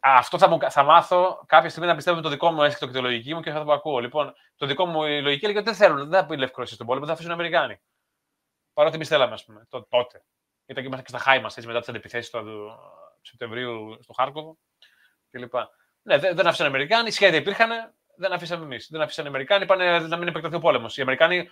[0.00, 2.92] Αυτό θα, μου, θα μάθω κάποια στιγμή να πιστεύω με το δικό μου αίσθητο και
[2.92, 3.98] τη λογική μου και θα το ακούω.
[3.98, 6.74] Λοιπόν, το δικό μου η λογική έλεγε ότι δεν θέλουν, δεν θα πει η Λευκορωσία
[6.74, 7.80] στον πόλεμο, θα αφήσουν οι Αμερικάνοι.
[8.72, 10.24] Παρότι εμείς θέλαμε, ας πούμε, το, τότε.
[10.66, 12.78] Ήταν και, και στα χάη μας μετά τις αντιπιθέσεις του
[13.22, 14.58] Σεπτεμβρίου στο Χάρκοβο
[15.30, 15.54] κλπ.
[16.02, 17.70] Ναι, δεν, δεν άφησαν οι Αμερικάνοι, σχέδια υπήρχαν,
[18.16, 18.88] δεν αφήσαμε εμείς.
[18.90, 20.96] Δεν αφήσαν οι Αμερικάνοι, είπαν να μην επεκταθεί ο πόλεμος.
[20.96, 21.50] Οι Αμερικάνοι,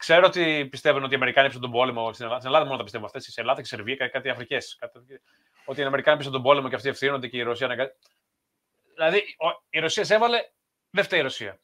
[0.00, 2.12] Ξέρω ότι πιστεύουν ότι οι Αμερικάνοι πίσω τον πόλεμο.
[2.12, 3.22] Στην Ελλάδα, στην Ελλάδα μόνο τα πιστεύω αυτές.
[3.22, 4.78] Στην Ελλάδα και στη Σερβία κάτι Αφρικές.
[5.64, 7.94] Ότι οι Αμερικάνοι πίσω τον πόλεμο και αυτοί ευθύνονται και η Ρωσία.
[8.94, 9.22] Δηλαδή
[9.70, 10.38] η Ρωσία σε έβαλε,
[10.90, 11.60] δεν φταίει η Ρωσία.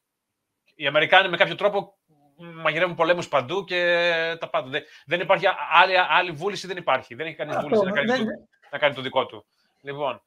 [0.75, 1.99] Οι Αμερικάνοι με κάποιο τρόπο
[2.37, 4.83] μαγειρεύουν πολέμους παντού και τα πάντα.
[5.07, 7.15] Δεν υπάρχει άλλη, άλλη βούληση, δεν υπάρχει.
[7.15, 8.25] Δεν έχει κανείς βούληση να κάνει, το,
[8.71, 9.47] να κάνει το δικό του.
[9.81, 10.23] Λοιπόν,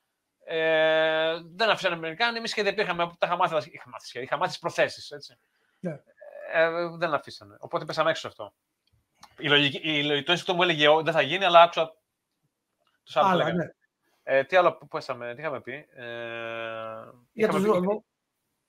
[0.46, 2.38] ε, δεν αφήσαν οι Αμερικάνοι.
[2.38, 3.12] Εμείς και δεν πήγαμε.
[3.18, 3.72] Τα είχα μάθει,
[4.22, 5.12] είχα μάθει, τι προθέσεις.
[5.80, 6.00] Ναι
[6.52, 7.56] ε, δεν αφήσανε.
[7.60, 8.54] Οπότε πέσαμε έξω αυτό.
[9.38, 11.96] Η λογική, η, το ένστικτο μου έλεγε δεν θα γίνει, αλλά άκουσα
[13.04, 13.54] τους άλλους.
[13.54, 13.66] Ναι.
[14.24, 16.06] Ε, τι άλλο πέσαμε, τι είχαμε πει; Ε,
[17.32, 18.04] για τους πει,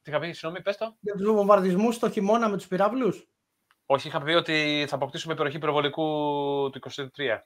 [0.02, 0.96] τι είχα πει, συγγνώμη, πες το.
[1.00, 3.28] Για τους βομβαρδισμούς το χειμώνα με τους πυράβλους.
[3.86, 6.02] Όχι, είχα πει ότι θα αποκτήσουμε περιοχή πυροβολικού
[6.70, 6.80] του
[7.16, 7.38] 23.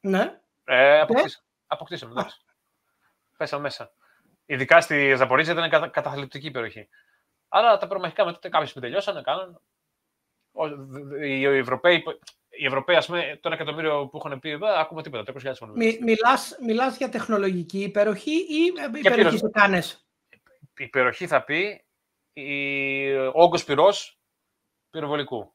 [0.00, 0.40] Ναι.
[0.64, 2.38] Ε, αποκτήσαμε, αποκτήσαμε εντάξει.
[3.36, 3.92] Πέσαμε μέσα.
[4.46, 6.88] Ειδικά στη Ζαπορίζια ήταν καταθλιπτική περιοχή.
[7.48, 9.58] Αλλά τα προμαχικά μετά κάποιοι που τελειώσανε, κάνανε.
[11.22, 12.04] Οι Ευρωπαίοι,
[12.48, 15.98] οι Ευρωπαίοι, ας πούμε, το ένα εκατομμύριο που έχουν πει εδώ, ακούμε τίποτα, 300.000 Μι,
[16.02, 20.06] μιλάς, μιλάς για τεχνολογική υπεροχή ή υπεροχή σε κάνες;
[20.78, 21.84] Η υπεροχή θα πει
[22.32, 23.16] η...
[23.32, 24.18] όγκος πυρός
[24.90, 25.54] πυροβολικού.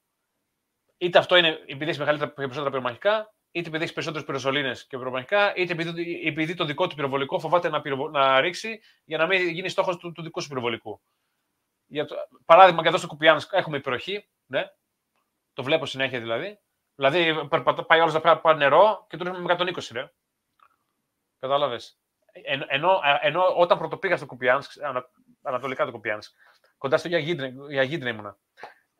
[0.98, 4.98] Είτε αυτό είναι επειδή έχεις μεγαλύτερα και περισσότερα πυρομαχικά, είτε επειδή έχεις περισσότερες πυροσολίνε και
[4.98, 8.10] πυρομαχικά, είτε επειδή, επειδή το δικό του πυροβολικό φοβάται να, πυροβο...
[8.10, 11.02] να ρίξει για να μην γίνει στόχος του, του δικού σου πυροβολικού.
[11.86, 14.28] Για το, παράδειγμα, και εδώ στο Κουπιάνσκ έχουμε υπεροχή.
[14.46, 14.66] Ναι.
[15.54, 16.60] Το βλέπω συνέχεια δηλαδή.
[16.96, 17.48] Δηλαδή,
[17.88, 20.12] πάει όλος να πάει νερό και το ρίχνουμε με 120, ρε.
[21.40, 22.00] Κατάλαβες.
[22.32, 25.10] Εν, ενώ, ενώ, όταν πρωτοπήγα στο Κουπιάνσκ, ανα,
[25.42, 26.32] ανατολικά του Κουπιάνσκ,
[26.78, 28.38] κοντά στο Γιαγίδρυ ήμουνα.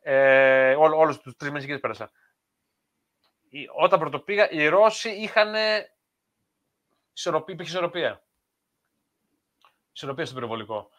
[0.00, 2.10] Ε, ό, όλους τους τρεις μήνες εκεί πέρασα.
[3.74, 5.54] Όταν πρωτοπήγα, οι Ρώσοι είχαν
[7.12, 8.24] ισορροπία, υπήρχε ισορροπία.
[9.92, 10.90] ισορροπία στο πυροβολικό.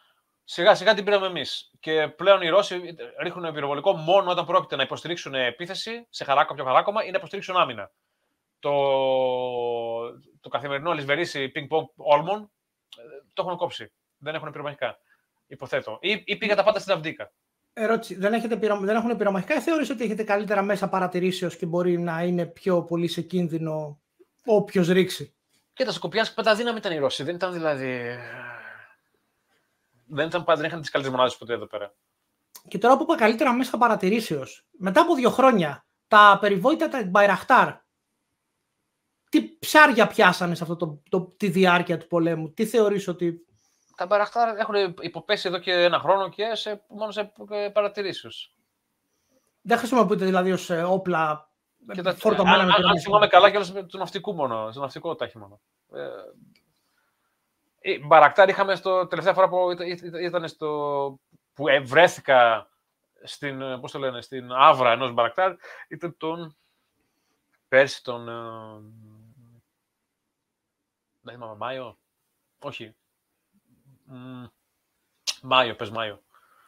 [0.44, 1.70] Σιγά σιγά την πήραμε εμείς.
[1.80, 2.80] Και πλέον οι Ρώσοι
[3.22, 7.56] ρίχνουν πυροβολικό μόνο όταν πρόκειται να υποστηρίξουν επίθεση σε χαράκο, πιο χαράκομα ή να υποστηρίξουν
[7.56, 7.90] άμυνα.
[8.58, 8.70] Το,
[10.40, 12.50] το καθημερινό λησβερίσι ping-pong όλμων
[13.32, 13.92] το έχουν κόψει.
[14.18, 14.98] Δεν έχουν πυρομαχικά.
[15.46, 15.98] Υποθέτω.
[16.00, 17.32] Ή, ή πήγα τα πάντα στην Αυδίκα.
[17.72, 18.14] Ερώτηση.
[18.14, 18.78] Δεν, έχετε πυρο...
[18.78, 22.82] δεν έχουν πυρομαχικά ή θεωρείς ότι έχετε καλύτερα μέσα παρατηρήσεως και μπορεί να είναι πιο
[22.82, 24.00] πολύ σε κίνδυνο
[24.44, 25.34] όποιος ρίξει;
[25.72, 27.22] Και τα σκοπιάς πάντα δύναμη ήταν οι Ρώσοι.
[27.22, 28.18] Δεν ήταν δηλαδή.
[30.06, 31.94] Δεν, ήταν, δεν είχαν τις καλύτερες μονάδες ποτέ εδώ πέρα.
[32.68, 37.74] Και τώρα που είπα καλύτερα μέσα παρατηρήσεως, μετά από δύο χρόνια, τα περιβόητα τα Μπαϊραχτάρ,
[39.28, 43.46] τι ψάρια πιάσανε σε αυτό το, το, τη διάρκεια του πολέμου, τι θεωρείς ότι...
[43.96, 47.32] Τα Μπαϊραχτάρ έχουν υποπέσει εδώ και ένα χρόνο και σε, μόνο σε
[47.72, 48.54] παρατηρήσεις.
[49.60, 51.48] Δεν χρησιμοποιείται δηλαδή ως ε, όπλα
[51.92, 55.38] Κοίτα, φορτωμένα αν, με αν, αν θυμάμαι καλά, και του ναυτικού μόνο, στο ναυτικό τάχη
[55.38, 55.60] μόνο.
[55.92, 56.00] Ε,
[58.04, 59.70] Μπαρακτάρ είχαμε στο τελευταία φορά που
[60.22, 60.68] ήταν στο,
[61.54, 62.68] που βρέθηκα
[63.22, 65.54] στην, πώς το λένε, στην άβρα ενός Μπαρακτάρ,
[65.88, 66.56] ήταν τον
[67.68, 68.28] πέρσι τον...
[68.28, 68.32] Ε,
[71.20, 71.98] δεν θυμάμαι, Μάιο.
[72.58, 72.94] Όχι.
[75.42, 76.22] Μάιο, πες Μάιο.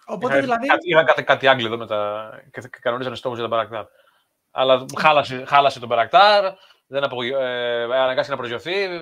[0.06, 0.66] Οπότε δηλαδή...
[0.82, 2.30] Είχα κάτι, κάτι Άγγλοι εδώ τα...
[2.50, 3.86] και κανονίζανε στόχους για τα Μπαρακτάρ
[4.56, 6.54] αλλά χάλασε, χάλασε τον Μπαρακτάρ,
[6.86, 8.98] δεν απο, ε, αναγκάστηκε να προσγειωθεί ε,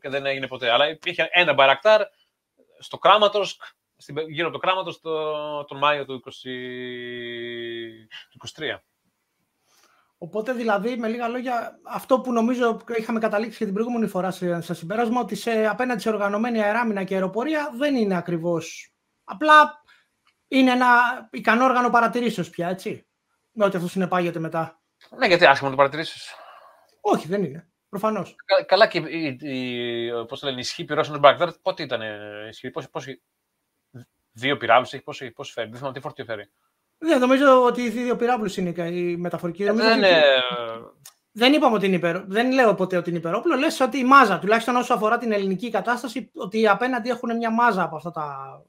[0.00, 0.70] και δεν έγινε ποτέ.
[0.70, 2.02] Αλλά υπήρχε ένα Μπαρακτάρ
[2.78, 3.60] στο Κράματος,
[4.28, 6.30] γύρω από το Κράματος το, τον Μάιο του, 20,
[8.30, 8.78] του 23.
[10.22, 14.60] Οπότε δηλαδή, με λίγα λόγια, αυτό που νομίζω είχαμε καταλήξει και την προηγούμενη φορά σε,
[14.60, 18.92] σε συμπέρασμα, ότι σε, απέναντι σε οργανωμένη αεράμινα και αεροπορία δεν είναι ακριβώς.
[19.24, 19.82] Απλά
[20.48, 20.88] είναι ένα
[21.30, 23.06] ικανό όργανο παρατηρήσεως πια, έτσι.
[23.52, 24.80] Με ό,τι αυτό συνεπάγεται μετά.
[25.16, 26.34] Ναι, γιατί άσχημα το παρατηρήσεις.
[27.00, 27.68] Όχι, δεν είναι.
[27.88, 28.36] Προφανώς.
[28.66, 32.00] καλά και η, η, πώς το λένε, η ισχύ πυρώσεων του Μπαρκτάρ, πότε ήταν
[32.48, 33.06] ισχύ, πώς, πώς,
[34.32, 36.50] δύο πυράβλους έχει, πώς πώς φέρει, δεν θυμάμαι τι φορτίο φέρει.
[36.98, 39.62] Δεν, νομίζω ότι οι δύο πυράβλους είναι η μεταφορική.
[39.62, 40.22] Ε, δεν, είναι...
[41.32, 42.24] δεν είπαμε ότι είναι υπερ...
[42.26, 43.56] Δεν λέω ποτέ ότι είναι υπερόπλο.
[43.56, 47.82] Λες ότι η μάζα, τουλάχιστον όσο αφορά την ελληνική κατάσταση, ότι απέναντι έχουν μια μάζα
[47.82, 48.62] από αυτά τα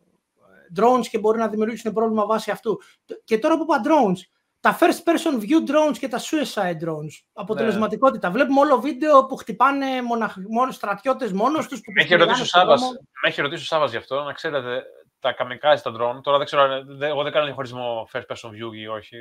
[0.75, 2.81] drones και μπορεί να δημιουργήσουν πρόβλημα βάσει αυτού.
[3.23, 7.23] Και τώρα που είπα drones, τα first person view drones και τα suicide drones.
[7.33, 8.27] Αποτελεσματικότητα.
[8.27, 8.33] Ναι.
[8.33, 10.35] Βλέπουμε όλο βίντεο που χτυπάνε μοναχ...
[10.49, 11.79] μόνο, στρατιώτες μόνος τους.
[11.95, 12.81] Με έχει ρωτήσει ο Σάββας,
[13.21, 14.83] με έχει ρωτήσει ο Σάββας γι' αυτό, να ξέρετε,
[15.19, 18.87] τα καμικάζει τα drone, τώρα δεν ξέρω, εγώ δεν κάνω διαχωρισμό first person view ή
[18.87, 19.17] όχι,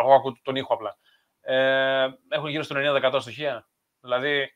[0.00, 0.96] εγώ ακούω τον ήχο απλά.
[1.40, 3.68] Ε, έχουν γύρω στο 90% στοιχεία.
[4.00, 4.52] Δηλαδή,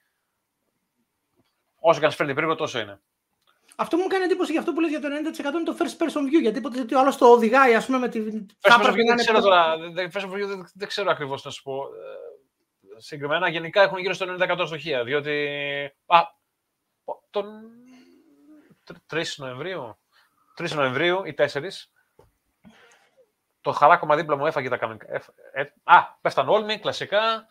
[1.79, 3.01] όσο και αν φέρνει πύργο, τόσο είναι.
[3.81, 6.23] Αυτό μου κάνει εντύπωση για αυτό που λέει για το 90% είναι το first person
[6.23, 6.40] view.
[6.40, 8.21] Γιατί είπατε ότι ο άλλο το οδηγάει, ας πούμε, με τη.
[8.61, 9.75] First person view δεν ξέρω τώρα.
[9.97, 11.83] First person view δεν, δεν ξέρω ακριβώς να σου πω.
[11.83, 15.05] Ε, συγκεκριμένα, γενικά έχουν γύρω στο 90% στοιχεία.
[15.05, 15.47] Διότι.
[16.07, 16.21] Α,
[17.31, 17.47] τον.
[19.12, 19.99] 3 Νοεμβρίου.
[20.59, 21.47] 3 Νοεμβρίου ή 4.
[23.61, 25.07] Το χαράκομα δίπλα μου έφαγε τα καμικά.
[25.53, 27.47] Ε, α, πέφταν όλοι, κλασικά.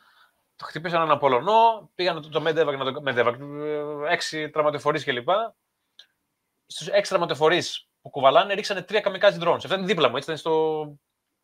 [0.55, 3.35] Το χτυπήσαν έναν Πολωνό, πήγαν το, το Μεντέβακ να το Μεντέβακ,
[4.09, 5.29] έξι τραυματιοφορεί κλπ
[6.69, 7.63] στους έξτρα ματεφορεί
[8.01, 9.55] που κουβαλάνε, ρίξανε τρία καμικάζι drones.
[9.55, 10.15] Αυτό είναι δίπλα μου.
[10.15, 10.85] Έτσι, ήταν στο...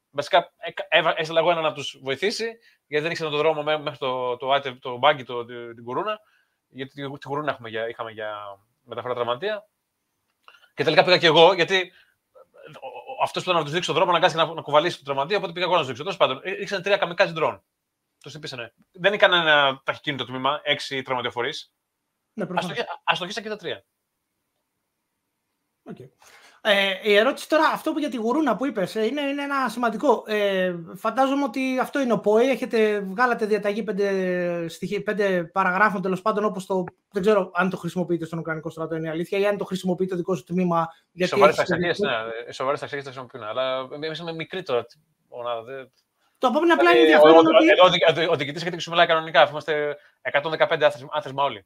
[0.09, 0.51] Βασικά
[1.15, 2.57] έστειλα εγώ έναν να τους βοηθήσει,
[2.87, 6.19] γιατί δεν ήξερα τον δρόμο μέχρι το, το, το, το μπάγκι, το, την κουρούνα.
[6.67, 9.67] Γιατί την κουρούνα έχουμε για, είχαμε για μεταφορά τραυματία.
[10.73, 11.91] Και τελικά πήγα και εγώ, γιατί
[13.21, 15.53] αυτός που ήταν να τους δείξει τον δρόμο αναγκάστηκε να, να κουβαλήσει το τραυματία, οπότε
[15.53, 16.03] πήγα εγώ να τους δείξω.
[16.03, 17.59] Τέλος πάντων, ρίξανε τρία καμικάζι drone.
[18.23, 18.73] Τους υπήσανε.
[18.91, 21.73] Δεν έκανε ένα ταχυκίνητο τμήμα, έξι τραυματιοφορείς.
[22.33, 22.45] Ναι,
[23.03, 23.85] Αστοχήσα και τα τρία.
[25.91, 26.09] Okay.
[26.67, 29.69] Ε, η ερώτηση τώρα, αυτό που για τη γουρούνα που είπες, ε, είναι, είναι ένα
[29.69, 30.23] σημαντικό.
[30.27, 36.19] Ε, φαντάζομαι ότι αυτό είναι ο ΠΟΕ, έχετε βγάλατε διαταγή πέντε, στοιχεία, πέντε παραγράφων τέλο
[36.21, 39.45] πάντων, όπως το, δεν ξέρω αν το χρησιμοποιείτε στον Ουκρανικό στρατό, είναι η αλήθεια, ή
[39.45, 40.87] αν το χρησιμοποιείτε το δικό σου τμήμα.
[41.11, 42.11] Οι σοβαρές ταξιδιές, ναι,
[42.49, 44.85] οι σοβαρές ταξιδιές τα χρησιμοποιούν, αλλά εμείς είμαι μικρή τώρα
[45.29, 45.89] μονάδα.
[46.37, 47.45] Το είναι απλά είναι δηλαδή, ενδιαφέρον
[48.07, 48.25] ότι...
[48.25, 49.97] Ο διοικητής έχει τη κανονικά, είμαστε
[50.31, 51.65] 115 άθροισμα όλοι.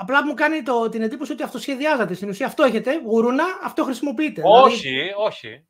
[0.00, 2.14] Απλά μου κάνει το, την εντύπωση ότι αυτοσχεδιάζατε.
[2.14, 4.42] Στην ουσία αυτό έχετε, γουρούνα, αυτό χρησιμοποιείτε.
[4.44, 5.12] Όχι, δηλαδή...
[5.16, 5.66] όχι.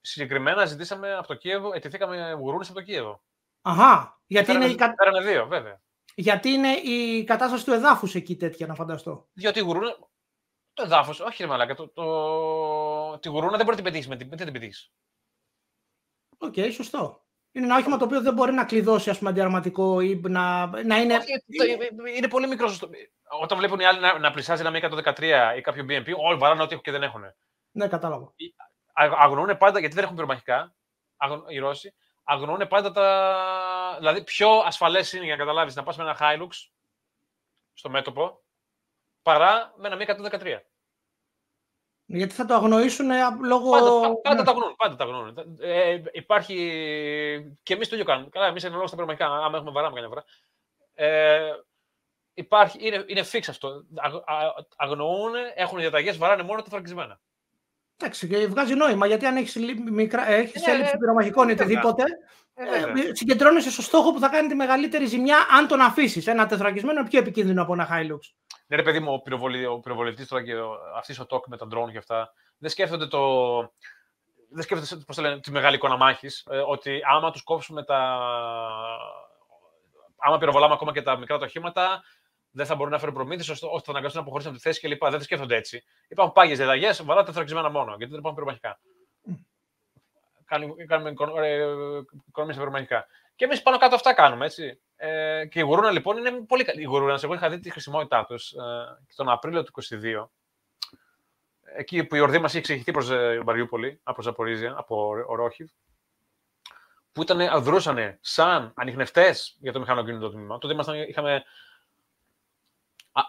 [0.00, 3.22] Συγκεκριμένα ζητήσαμε από το Κίεβο, ετηθήκαμε γουρούνες από το Κίεβο.
[3.62, 4.20] Αχά.
[4.26, 4.76] Γιατί είναι, η...
[5.22, 5.80] δύο, βέβαια.
[6.14, 9.28] γιατί είναι η κατάσταση του εδάφους εκεί τέτοια, να φανταστώ.
[9.32, 9.98] Διότι η γουρούνα.
[10.72, 11.74] Το εδάφος, όχι ρε μαλάκα.
[11.74, 13.18] Το, το...
[13.18, 14.92] Τη γουρούνα δεν μπορεί να την πετύχεις με την, την πετύχεις.
[16.38, 17.25] OK, okay, σωστό.
[17.56, 20.96] Είναι ένα όχημα το οποίο δεν μπορεί να κλειδώσει ας πούμε, αντιαρματικό ή να, να
[20.96, 21.18] είναι.
[22.16, 22.68] είναι πολύ μικρό
[23.40, 26.72] όταν βλέπουν οι άλλοι να, να πλησιάζει ένα 113 ή κάποιο BMP, όλοι βαράνε ό,τι
[26.72, 27.22] έχουν και δεν έχουν.
[27.70, 28.34] Ναι, κατάλαβα.
[28.92, 30.74] Αγνοούν πάντα, γιατί δεν έχουν πυρομαχικά,
[31.48, 33.96] οι Ρώσοι, αγνοούν πάντα τα.
[33.98, 36.50] Δηλαδή, πιο ασφαλές είναι για να καταλάβεις να πας με ένα Hilux
[37.72, 38.44] στο μέτωπο
[39.22, 39.96] παρά με ένα
[40.32, 40.60] 113.
[42.06, 43.06] Γιατί θα το αγνοήσουν
[43.44, 43.70] λόγω.
[43.70, 44.42] Πάντα, πάντα, ναι.
[44.42, 44.76] τα αγνοούν.
[44.76, 45.58] Πάντα τα αγνοούν.
[45.60, 46.54] Ε, υπάρχει.
[47.62, 48.28] και εμείς το ίδιο κάνουμε.
[48.30, 50.24] Καλά, εμείς εννοούμε στα πραγματικά, άμα έχουμε βαράμε καμιά φορά.
[50.94, 51.52] Ε,
[52.34, 53.84] υπάρχει, είναι, είναι fix αυτό.
[54.76, 57.20] αγνοούν, έχουν διαταγές, βαράνε μόνο τα φραγκισμένα.
[57.98, 62.02] Εντάξει, και βγάζει νόημα γιατί αν έχεις έχεις ναι, έλλειψη ναι, πυρομαχικών ή οτιδήποτε,
[62.54, 66.26] ε, ε, συγκεντρώνεσαι στο στόχο που θα κάνει τη μεγαλύτερη ζημιά αν τον αφήσεις.
[66.26, 68.18] Ένα τεθρακισμένο είναι πιο επικίνδυνο από ένα Hilux.
[68.66, 70.52] Ναι, ρε παιδί μου, ο, πυροβολητής τώρα και
[70.96, 73.58] αυτή ο τόκ με τα drone και αυτά δεν σκέφτονται το.
[74.50, 76.46] Δεν σκέφτονται πώς λένε, τη μεγάλη εικόνα μάχης.
[76.50, 77.98] Ε, ότι άμα τους κόψουμε τα.
[80.16, 82.02] Άμα πυροβολάμε ακόμα και τα μικρά οχήματα,
[82.50, 85.10] δεν θα μπορούν να φέρουν προμήθειες ώστε θα αναγκαστούν να αποχωρήσουν από τη θέση κλπ.
[85.10, 85.84] Δεν σκέφτονται έτσι.
[86.08, 88.80] Υπάρχουν πάγιες διαταγές, βαράτε θρακισμένα μόνο, γιατί δεν υπάρχουν πυρομαχικά.
[90.86, 91.10] Κάνουμε
[92.28, 93.06] οικονομίες πυρομαχικά.
[93.36, 94.80] Και εμείς πάνω κάτω αυτά κάνουμε, έτσι.
[94.96, 96.80] Ε, και η γουρούνα λοιπόν είναι πολύ καλή.
[96.80, 100.26] Η γουρούνα, εγώ είχα δει τη χρησιμότητά τους ε, τον Απρίλιο του 2022.
[101.76, 105.68] Εκεί που η ορδή μας είχε εξηγηθεί προς ε, Μαριούπολη, από Ζαπορίζια, από Ρόχιβ,
[107.12, 110.58] που ήταν, δρούσαν σαν ανοιχνευτέ για το μηχανοκίνητο τμήμα.
[110.58, 111.44] Τότε ήμασταν, είχαμε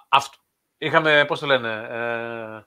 [0.10, 0.38] αυτό.
[0.80, 2.65] Είχαμε, πώς το λένε, ε,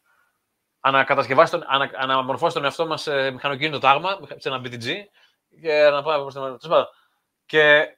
[0.80, 4.94] ανακατασκευάσει, τον, ανα, αναμορφώσει τον εαυτό μας σε μηχανοκίνητο τάγμα, σε ένα BTG,
[5.60, 6.70] και να πάμε προς την
[7.46, 7.96] Και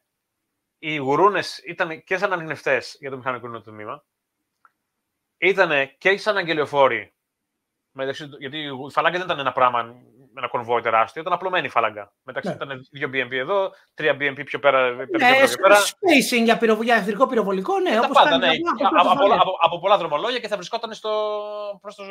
[0.84, 4.04] οι γουρούνες ήταν και σαν ανοιχνευτές για το μηχανοκίνητο τμήμα,
[5.38, 7.14] ήταν και σαν αγγελιοφόροι
[7.92, 11.68] μεταξύ, γιατί η φαλάγκα δεν ήταν ένα πράγμα με ένα κονβόι τεράστιο, ήταν απλωμένη η
[11.68, 12.12] φαλάγκα.
[12.22, 12.54] Μεταξύ ναι.
[12.54, 14.90] ήταν δύο BMP εδώ, τρία BMP πιο πέρα.
[14.90, 15.18] Ναι, πιο
[15.62, 15.76] πέρα.
[15.76, 17.98] spacing για, πυρο, για εχθρικό πυροβολικό, ναι.
[17.98, 18.48] Όπως πάντα, ναι.
[18.98, 21.10] Από, από, από, από, πολλά δρομολόγια και θα βρισκόταν στο,
[21.80, 22.04] προς, το,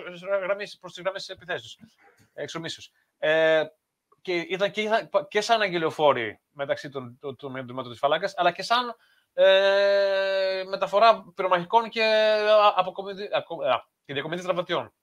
[0.79, 1.77] προς τις γραμμές επιθέσεις,
[2.34, 2.91] εξομίσεως.
[3.17, 3.63] Ε,
[4.21, 8.51] και ήταν και, και σαν αγγελιοφόροι μεταξύ των, του, του, του, του, της φαλάγκας, αλλά
[8.51, 8.95] και σαν
[9.34, 12.36] ε, μεταφορά πυρομαχικών και,
[12.75, 13.29] αποκομιδι,
[14.05, 14.93] και διακομιδής τραυματιών.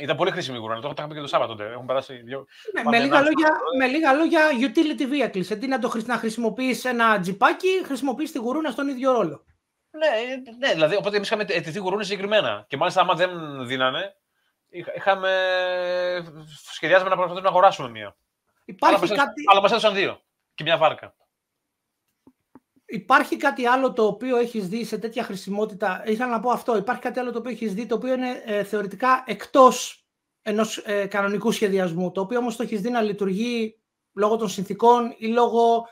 [0.00, 0.80] Ήταν πολύ χρήσιμη η γουρούνα.
[0.80, 1.72] Το είχαμε και το Σάββατο τότε.
[1.72, 2.46] Έχουν περάσει δύο.
[2.72, 5.52] Ναι, με, λίγα λόγια, με λίγα λόγια, utility vehicles.
[5.52, 9.44] Αντί να, το, να χρησιμοποιήσει ένα τζιπάκι, χρησιμοποιείς τη γουρούνα στον ίδιο ρόλο.
[9.90, 10.08] Ναι,
[10.58, 12.64] ναι δηλαδή, οπότε εμείς είχαμε ετηθεί γουρούνες συγκεκριμένα.
[12.68, 14.16] Και μάλιστα, άμα δεν δίνανε,
[14.72, 15.30] είχαμε
[16.70, 18.16] σχεδιάσαμε να προσπαθήσουμε να αγοράσουμε μία.
[18.64, 19.42] Υπάρχει αλλά, κάτι...
[19.50, 20.20] αλλά μας έδωσαν δύο.
[20.54, 21.14] Και μια βάρκα.
[22.84, 26.76] Υπάρχει κάτι άλλο το οποίο έχεις δει σε τέτοια χρησιμότητα; Ήθελα να πω αυτό.
[26.76, 30.06] Υπάρχει κάτι άλλο το οποίο έχεις δει το οποίο είναι ε, θεωρητικά εκτός
[30.42, 32.12] ενός ε, κανονικού σχεδιασμού.
[32.12, 33.80] Το οποίο όμως το έχεις δει να λειτουργεί
[34.12, 35.88] λόγω των συνθήκων ή λόγω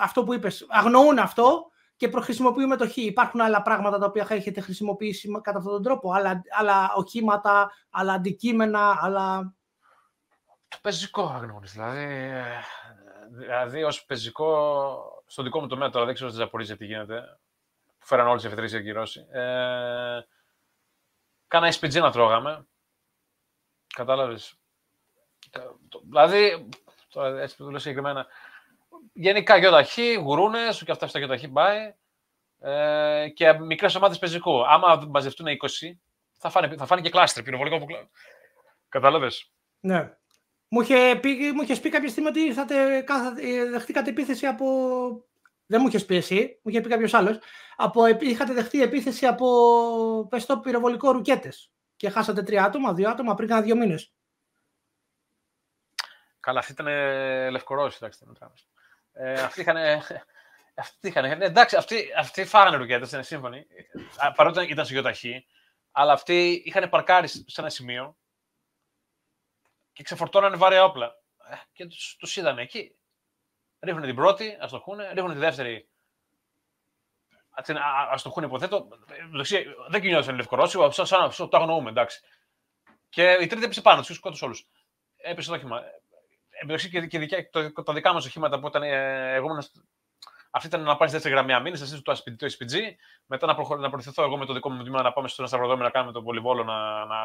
[0.00, 0.66] αυτό που είπες.
[0.68, 2.96] Αγνοούν αυτό και προχρησιμοποιούμε το χ.
[2.96, 6.12] Υπάρχουν άλλα πράγματα τα οποία θα έχετε χρησιμοποιήσει κατά αυτόν τον τρόπο.
[6.12, 9.54] Άλλα, άλλα οχήματα, άλλα αντικείμενα, άλλα.
[10.68, 11.62] Το πεζικό αγνοούν.
[11.64, 12.44] Δηλαδή, ε,
[13.28, 17.38] δηλαδή ως πεζικό στο δικό μου τομέα τώρα, δεν ξέρω στη Ζαπορίζια τι γίνεται.
[17.98, 19.22] Που φέραν όλες τι εφετρήσεις ακυρώσεις.
[19.22, 20.26] Ε,
[21.46, 22.66] κάνα SPG να τρώγαμε.
[23.94, 24.54] Κατάλαβες.
[26.08, 26.68] Δηλαδή,
[27.08, 28.26] τώρα έτσι που το λέω συγκεκριμένα.
[29.18, 31.94] Γενικά γιοταχή, γουρούνες, και αυτά στα γιοταχή πάει.
[32.60, 34.66] Ε, και μικρές ομάδες πεζικού.
[34.66, 35.98] Άμα μαζευτούν 20,
[36.38, 37.86] θα φάνε, θα φάνε και κλάστρε, πυροβολικό που
[38.88, 40.16] Κατάλαβες; Ναι.
[40.68, 43.04] Μου είχε, πει, μου είχες πει κάποια στιγμή ότι ήρθατε,
[43.70, 44.66] δεχτήκατε επίθεση από.
[45.66, 47.38] Δεν μου είχες πει εσύ, μου είχε πει κάποιος άλλος.
[48.20, 51.70] Είχατε δεχτεί επίθεση από πες το, πυροβολικό ρουκέτες.
[51.96, 54.12] Και χάσατε τρία άτομα, δύο άτομα πριν κάνα δύο μήνες.
[56.40, 56.86] Καλά, αυτή ήταν
[57.50, 58.24] λευκορώσοι, εντάξει.
[59.18, 59.76] Ε, αυτοί είχαν.
[60.78, 63.66] Αυτοί είχαν, ναι, εντάξει, αυτοί, αυτοί φάγανε ρουκέτες, είναι σύμφωνοι.
[64.34, 65.46] Παρότι ήταν σε γεωταχή,
[65.92, 68.16] αλλά αυτοί είχαν παρκάρει σε ένα σημείο
[69.92, 71.06] και ξεφορτώνανε βαρέα όπλα.
[71.50, 72.96] Ε, και τους, τους είδανε εκεί.
[73.80, 75.88] Ρίχνουν την πρώτη, ας το χούνε, ρίχνουν τη δεύτερη,
[78.10, 78.88] ας το χούνε υποθέτω.
[79.88, 82.20] Δεν κινιόταν λευκορώσιο, σαν, σαν, σαν το αγνοούμε, εντάξει.
[83.08, 84.66] Και η τρίτη έπεσε πάνω, τους σκότωσες όλους.
[85.16, 85.82] Έπεσε το όχημα.
[86.62, 89.62] Εμπειροσύνη και, και, και το, τα δικά μας οχήματα που ήταν ε, εγώ ήμουν
[90.56, 92.74] αυτή ήταν να πάρεις δεύτερη γραμμή αμήνης, εσύ το SPG,
[93.26, 93.76] μετά να, προχω...
[93.76, 96.24] να προωθηθώ εγώ με το δικό μου τμήμα να πάμε στο Σταυροδόμιο να κάνουμε τον
[96.24, 97.16] πολυβόλο να, να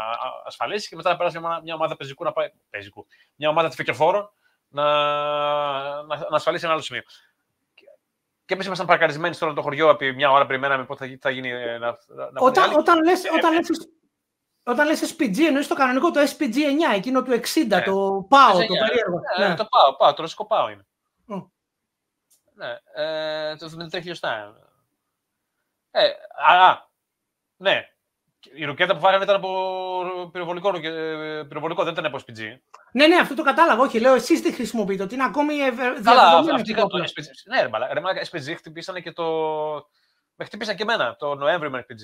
[0.45, 2.51] ασφαλίσει και μετά να περάσει μια, μια ομάδα πεζικού, να πάει...
[2.69, 3.07] πεζικού.
[3.35, 4.31] Μια ομάδα τυφικεφόρων
[4.67, 4.83] να...
[6.03, 7.01] να, να ασφαλίσει ένα άλλο σημείο.
[8.45, 11.29] Και εμείς ήμασταν παρακαρισμένοι στο όλο το χωριό από μια ώρα περιμέναμε πότε θα, θα
[11.29, 11.49] γίνει.
[11.49, 13.69] Ε, να, να όταν, όταν λες, όταν λες,
[14.63, 17.81] όταν λες SPG, εννοείς το κανονικό, το SPG 9, εκείνο του 60, ναι.
[17.81, 19.21] το PAO, το περίεργο.
[19.39, 19.55] Ναι, ναι.
[19.55, 20.85] Το PAO, PAO, το ρωσικό PAO είναι.
[22.53, 24.55] Ναι, ε, το 73 χιλιοστά.
[25.91, 26.07] Ε,
[26.45, 26.89] α,
[27.57, 27.85] ναι.
[28.53, 30.71] Η ρουκέτα που φάγανε ήταν από πυροβολικό,
[31.47, 32.39] πυροβολικό δεν ήταν από SPG.
[32.91, 33.83] Ναι, ναι, αυτό το κατάλαβα.
[33.83, 36.55] Όχι, λέω εσείς τι χρησιμοποιείτε, ότι είναι ακόμη διαδεδομένο.
[36.55, 37.25] Αυτή το SPG.
[37.45, 39.23] Ναι, ρε, ρε, SPG χτυπήσανε και το.
[40.35, 42.03] Με χτυπήσαν και εμένα το Νοέμβριο με SPG.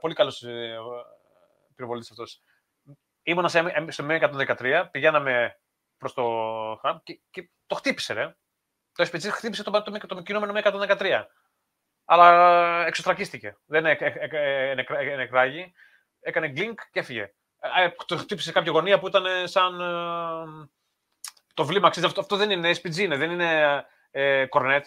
[0.00, 0.44] Πολύ καλός
[1.74, 2.40] ε, πυροβολητή αυτός.
[3.22, 5.58] ήμουνα σε, στο 113, πηγαίναμε
[5.98, 8.36] προς το και, και το χτύπησε, ρε.
[8.92, 11.24] Το SPG χτύπησε το, το, το, το κινούμενο με 113.
[12.04, 13.56] Αλλά εξωστρακίστηκε.
[13.64, 13.82] Δεν
[15.16, 15.72] νεκράγει.
[16.20, 17.32] Έκανε γκλίνκ και έφυγε.
[17.58, 20.68] Ε, το χτύπησε κάποια γωνία που ήταν σαν ε,
[21.54, 21.90] το βλήμα.
[21.90, 24.86] Ξέρεις, αυτό, αυτό δεν είναι SPG, είναι, δεν είναι ε, κορνέτ.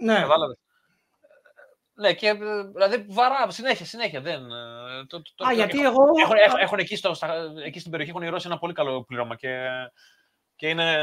[0.00, 0.20] Ναι.
[0.20, 0.58] Κατάλαβες.
[1.98, 2.32] Ναι, και
[2.72, 4.20] δηλαδή βαρά συνέχεια, συνέχεια.
[4.20, 4.48] Δεν,
[5.06, 6.02] το, το, Α, γιατί εγώ...
[6.22, 7.14] Έχουν, έχουν, έχουν εκεί, στο,
[7.64, 9.68] εκεί στην περιοχή έχουν οι ένα πολύ καλό πλήρωμα και,
[10.56, 10.96] και είναι...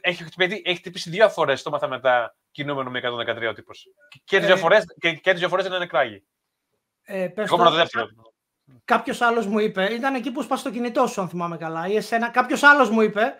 [0.00, 0.24] Έχει,
[0.62, 3.86] έχει χτυπήσει δύο φορές το μάθα μετά κινούμενο με 113 ο τύπος.
[4.24, 6.24] Και τις δύο φορές, και, και δύο φορές δεν είναι κράγι.
[7.02, 8.08] Ε, πες το, δεύτερο.
[8.84, 11.96] Κάποιος άλλος μου είπε, ήταν εκεί που σπάσει το κινητό σου, αν θυμάμαι καλά, ή
[11.96, 12.28] εσένα.
[12.28, 13.34] Κάποιος άλλος μου είπε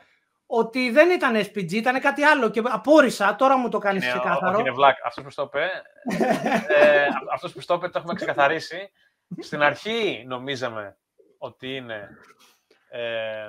[0.53, 3.37] ότι δεν ήταν SPG, ήταν κάτι άλλο και απόρρισα.
[3.37, 4.53] Τώρα μου το κάνεις ξεκάθαρο.
[4.53, 4.97] Όχι, είναι βλάκ.
[5.05, 5.71] Αυτός που το είπε,
[6.75, 8.91] ε, αυτός που το είπε, το έχουμε ξεκαθαρίσει.
[9.39, 10.99] Στην αρχή νομίζαμε
[11.39, 12.09] ότι είναι,
[12.89, 13.47] ε,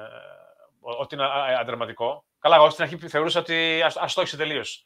[0.80, 1.28] ότι είναι
[1.60, 2.26] αντραματικό.
[2.40, 4.86] Καλά, εγώ στην αρχή θεωρούσα ότι ας, το τελείως.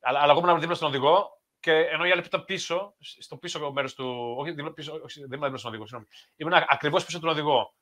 [0.00, 3.36] Αλλά, αλλά εγώ ήμουν δίπλα στον οδηγό και ενώ οι άλλοι που ήταν πίσω, στο
[3.36, 4.34] πίσω μέρος του.
[4.38, 6.06] Όχι, δίπλα, πίσω, όχι, δεν ήμουν δίπλα στον οδηγό, συγγνώμη.
[6.36, 7.74] Ήμουν ακριβώς πίσω τον οδηγό.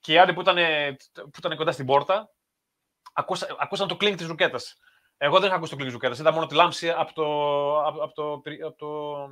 [0.00, 0.56] Και οι άλλοι που ήταν,
[1.12, 2.30] που ήταν κοντά στην πόρτα,
[3.16, 4.58] ακούσα, ακούσαν το κλίνγκ της ρουκέτα.
[5.16, 6.20] Εγώ δεν είχα ακούσει το κλίνγκ της ρουκέτα.
[6.20, 7.24] Είδα μόνο τη λάμψη από το,
[7.82, 8.32] από, από το,
[8.66, 9.22] από το,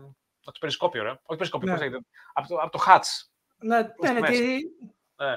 [0.40, 1.08] από το περισκόπιο, ρε.
[1.08, 1.90] Όχι περισκόπιο, ναι.
[1.90, 2.00] πώς
[2.32, 3.28] από το, από το hats.
[3.58, 4.28] Ναι, ναι, ναι,
[5.16, 5.36] ναι.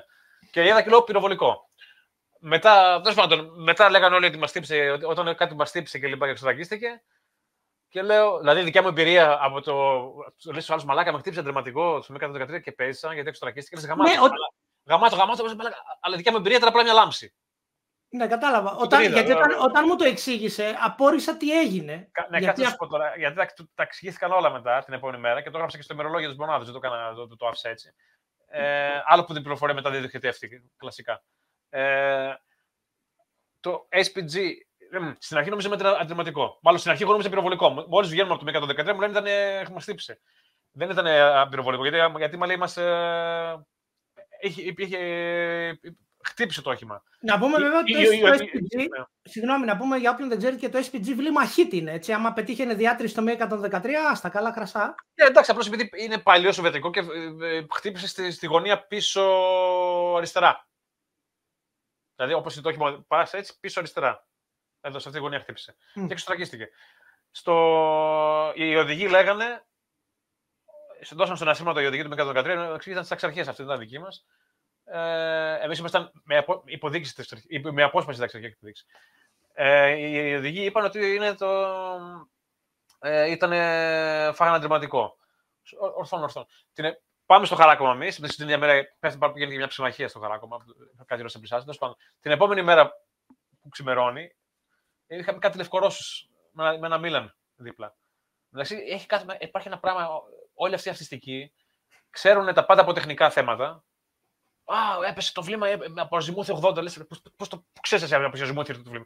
[0.52, 1.70] Και είδα και λέω πυροβολικό.
[2.40, 6.32] Μετά, πάντων, μετά λέγανε όλοι ότι μας τύψε, όταν κάτι μας τύψε και λοιπά και
[6.32, 7.04] εξωτακίστηκε.
[7.90, 9.74] Και λέω, δηλαδή η δικιά μου εμπειρία από το.
[10.54, 13.82] Λες ο άλλος μαλάκα με χτύπησε τερματικό στο 113 και πέσα γιατί εξωτακίστηκε.
[13.82, 14.10] Και γαμάτο.
[14.10, 14.28] Ναι,
[14.86, 15.44] γαμάτο, γαμάτο,
[16.00, 17.34] αλλά η δικιά μου εμπειρία ήταν απλά μια λάμψη.
[18.10, 18.76] Ναι, κατάλαβα.
[18.76, 22.12] Όταν, είδα, γιατί όταν, όταν, μου το εξήγησε, απόρρισα τι έγινε.
[22.30, 23.14] Ναι, γιατί, κάτσε πω τώρα.
[23.18, 23.46] Γιατί τα,
[23.76, 26.72] τα εξηγήθηκαν όλα μετά την επόμενη μέρα και το έγραψα και στο ημερολόγιο της μονάδας.
[26.72, 27.94] Δεν το, έκανα, το, το, το άφησα έτσι.
[28.48, 31.24] Ε, άλλο που την πληροφορία μετά δεν διοχετεύτηκε κλασικά.
[31.70, 32.34] Ε,
[33.60, 34.52] το SPG
[35.18, 36.60] στην αρχή νόμιζα ήταν αντιρρηματικό.
[36.62, 37.70] Μάλλον στην αρχή εγώ νόμιζα πυροβολικό.
[37.88, 39.26] Μόλις βγαίνουμε από το 113 μου λένε ήταν
[39.62, 40.20] έχουμε στύψει.
[40.72, 41.06] Δεν ήταν
[41.50, 43.66] πυροβολικό γιατί, γιατί μα λέει μας, ε,
[44.42, 44.98] είχε, είχε,
[46.28, 47.04] χτύπησε το όχημα.
[47.20, 48.88] Να πούμε βέβαια ότι το, SPG,
[49.22, 51.92] συγγνώμη, να πούμε για όποιον δεν ξέρει και το SPG βλήμα hit είναι.
[51.92, 53.24] Έτσι, άμα πετύχαινε διάτρηση στο
[53.72, 54.96] 113, στα καλά κρασά.
[55.14, 57.00] Ε, εντάξει, απλώ επειδή είναι παλιό σοβιετικό και
[57.42, 59.22] ε, χτύπησε στη, στη γωνία πίσω
[60.18, 60.68] αριστερά.
[62.16, 64.28] Δηλαδή, όπω το όχημα πα έτσι, πίσω αριστερά.
[64.82, 65.76] Εδώ, σε αυτή τη γωνία χτύπησε.
[65.96, 66.06] Mm.
[66.08, 66.70] Και εξωστρακίστηκε.
[67.32, 67.54] Στο...
[68.56, 69.66] Οι οδηγοί λέγανε,
[71.12, 74.08] δώσαν στον ασύρματο οι οδηγοί του 113, εξήγησαν τι εξαρχέ αυτή, δεν ήταν δική μα.
[74.92, 76.64] Ε, Εμείς ήμασταν με, απο...
[76.66, 77.14] υποδείξη,
[77.72, 78.86] με απόσπαση ταξιδιωτική υποδείξη.
[79.54, 81.48] Ε, οι οδηγοί είπαν ότι είναι το...
[83.00, 83.50] ε, ήταν
[84.34, 85.18] φάγανε αντιρματικό.
[85.96, 86.46] Ορθόν, ορθόν.
[86.74, 86.86] Την,
[87.26, 88.16] πάμε στο χαράκομα εμείς.
[88.16, 90.58] Την ίδια μέρα πέφτει πάνω και μια ψημαχία στο χαράκομα.
[91.06, 91.40] Κάτι ρώσα
[92.20, 92.92] Την επόμενη μέρα
[93.62, 94.36] που ξημερώνει,
[95.08, 97.96] είχαμε κάτι λευκορώσου με, με ένα Μίλαν δίπλα.
[98.50, 100.10] Δηλαδή, έχει κάτι, υπάρχει ένα πράγμα,
[100.54, 101.54] όλοι αυτοί οι αυτιστικοί
[102.10, 103.84] ξέρουν τα πάντα από τεχνικά θέματα.
[104.74, 106.82] Α, έπεσε το βλήμα από ζυμούθι 80.
[106.82, 107.06] Λες,
[107.36, 109.06] πώς, το ξέρεις εσύ από ζυμούθι το βλήμα.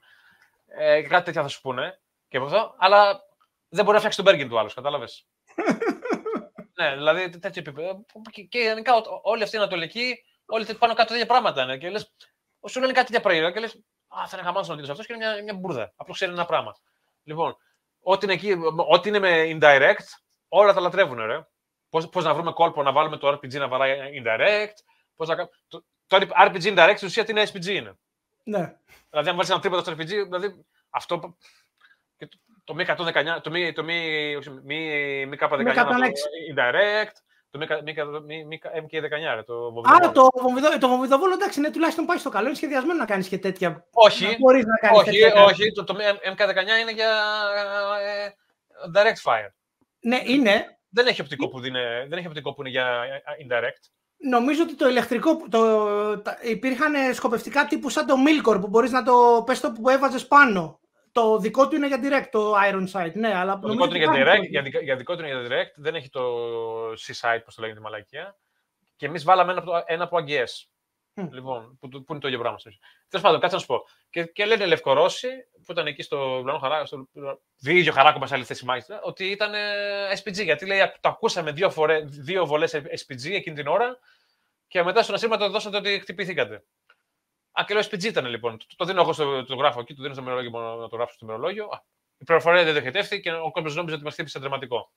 [0.68, 3.22] Ε, κάτι τέτοια θα σου πούνε και από αυτό, αλλά
[3.70, 5.28] δεν μπορεί να φτιάξει τον Μπέργκιν του άλλου, κατάλαβες.
[6.80, 8.06] ναι, δηλαδή τέτοιο επίπεδο.
[8.32, 11.78] Και, και γενικά όλοι αυτοί οι Ανατολικοί, όλοι πάνω κάτω τέτοια πράγματα είναι.
[11.78, 12.14] Και λες,
[12.70, 13.84] σου λένε κάτι τέτοια προϊόντα και λες,
[14.20, 15.94] Α, θα είναι χαμάτο να αυτός και είναι μια, μια μπουρδα.
[15.96, 16.76] Απλώς ξέρει ένα πράγμα.
[17.24, 17.58] Λοιπόν,
[18.02, 18.56] ό,τι είναι, εκεί,
[18.88, 20.06] ό,τι είναι με indirect,
[20.48, 21.48] όλα τα λατρεύουν, ρε.
[21.90, 24.76] Πώς να βρούμε κόλπο να βάλουμε το RPG να βαράει indirect.
[25.22, 25.50] Πώς να...
[25.68, 27.98] το, το RPG indirect στην ουσία τι είναι SPG είναι.
[28.44, 28.76] Ναι.
[29.10, 31.38] Δηλαδή, αν βάλεις ένα τρίποδο στο RPG, δηλαδή αυτό.
[32.64, 35.48] το, μη 119, το μη, το μη, μη, μη K19
[36.54, 37.16] indirect,
[37.50, 39.84] το MK19, το βομβιδοβόλο.
[39.84, 42.48] Άρα το, βομβιδο, το βομβιδοβόλο εντάξει, είναι τουλάχιστον πάει στο καλό.
[42.48, 43.88] Είναι σχεδιασμένο να κάνεις και τέτοια.
[43.92, 45.44] Όχι, να να κάνεις όχι, τέτοια.
[45.44, 45.72] όχι.
[45.72, 45.96] Το, το
[46.36, 47.10] MK19 είναι για
[48.00, 48.30] ε,
[48.96, 49.50] direct fire.
[50.00, 50.78] Ναι, είναι.
[50.90, 54.01] Δεν έχει οπτικό που, είναι, δεν έχει οπτικό που είναι για ε, indirect.
[54.30, 55.38] Νομίζω ότι το ηλεκτρικό.
[55.50, 59.90] Το, τα, υπήρχαν σκοπευτικά τύπου σαν το Milcor που μπορείς να το πες το που
[59.90, 60.80] έβαζες πάνω.
[61.12, 63.14] Το δικό του είναι για direct, το Ironside.
[63.14, 65.74] Ναι, αλλά το δικό του είναι για direct, για, για δικό του είναι για direct,
[65.76, 66.22] δεν έχει το
[66.92, 68.38] C-side, πώς το λέγεται τη μαλακία.
[68.96, 70.71] Και εμείς βάλαμε ένα από, ένα από AGS.
[71.16, 71.28] Mm.
[71.32, 72.58] Λοιπόν, που, που, είναι το ίδιο πράγμα.
[73.10, 73.84] Τέλος πάντων, κάτσε να σου πω.
[74.10, 75.30] Και, και λένε Λευκορώσοι,
[75.66, 77.08] που ήταν εκεί στο Βλανό Χαράκο, στο
[77.60, 79.54] ίδιο Χαράκο μα άλλη θέση μάλιστα, ότι ήταν
[80.24, 80.44] SPG.
[80.44, 84.00] Γιατί λέει, το ακούσαμε δύο, φορέ, δύο βολές SPG εκείνη την ώρα
[84.68, 86.64] και μετά στον ασύρματο δώσατε ότι χτυπηθήκατε.
[87.52, 88.58] Α, και λέω SPG ήταν λοιπόν.
[88.58, 91.16] Το, το δίνω εγώ στο το γράφω εκεί, το δίνω στο μερολόγιο να το γράψω
[91.16, 91.70] στο μερολόγιο.
[92.18, 94.92] Η πληροφορία δεν διοχετεύτηκε και ο κόσμος νόμιζε ότι μας χτύπησε δραματικό.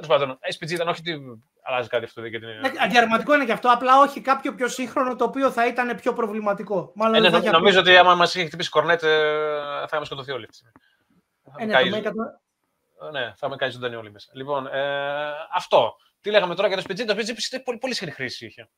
[0.00, 2.22] Τέλος πάντων, SPG ήταν όχι ότι αλλάζει κάτι αυτό.
[2.22, 2.40] την...
[2.40, 3.68] Ναι, αντιαρματικό είναι και αυτό.
[3.72, 6.92] Απλά όχι κάποιο πιο σύγχρονο το οποίο θα ήταν πιο προβληματικό.
[6.94, 10.48] Μάλλον ε, ναι, νομίζω ότι άμα μας είχε χτυπήσει κορνέτ, ε, θα είχαμε σκοτωθεί όλοι.
[11.58, 11.90] Ε, ναι, καεί...
[11.90, 12.12] το
[13.12, 14.30] ναι, θα με κάνει ζωντανή όλοι μέσα.
[14.34, 15.96] Λοιπόν, ε, αυτό.
[16.20, 17.04] Τι λέγαμε τώρα για το SPG.
[17.06, 18.68] Το SPG πολύ, πολύ συχνή χρήση είχε.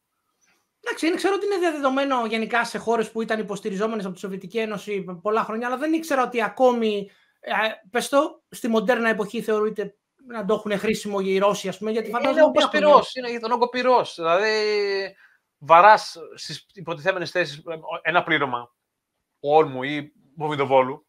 [0.84, 5.04] Εντάξει, ξέρω ότι είναι διαδεδομένο γενικά σε χώρες που ήταν υποστηριζόμενες από τη Σοβιετική Ένωση
[5.22, 7.10] πολλά χρόνια, αλλά δεν ήξερα ότι ακόμη.
[7.40, 7.52] Ε,
[7.90, 9.96] πες το, στη μοντέρνα εποχή θεωρείται
[10.26, 11.90] να το έχουν χρήσιμο οι Ρώσοι, ας πούμε.
[11.90, 12.40] Γιατί φαντάζομαι.
[12.40, 13.02] Είναι όπω πυρό.
[13.12, 14.14] Είναι τον όγκο πυρός.
[14.14, 15.16] Δηλαδή,
[15.58, 17.62] βαράς στις υποτιθέμενες θέσεις
[18.02, 18.74] ένα πλήρωμα
[19.40, 21.06] όρμου ή βομιδοβόλου.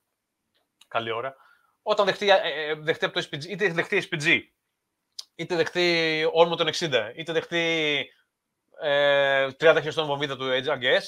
[0.88, 1.36] Καλή ώρα.
[1.82, 4.40] Όταν δεχτεί, ε, ε, δεχτεί από το SPG, είτε δεχτεί SPG,
[5.36, 8.06] είτε δεχτεί όρμο των 60, είτε δεχτεί
[8.82, 11.04] ε, 30 χιλιοστών βομβίδα του AGS,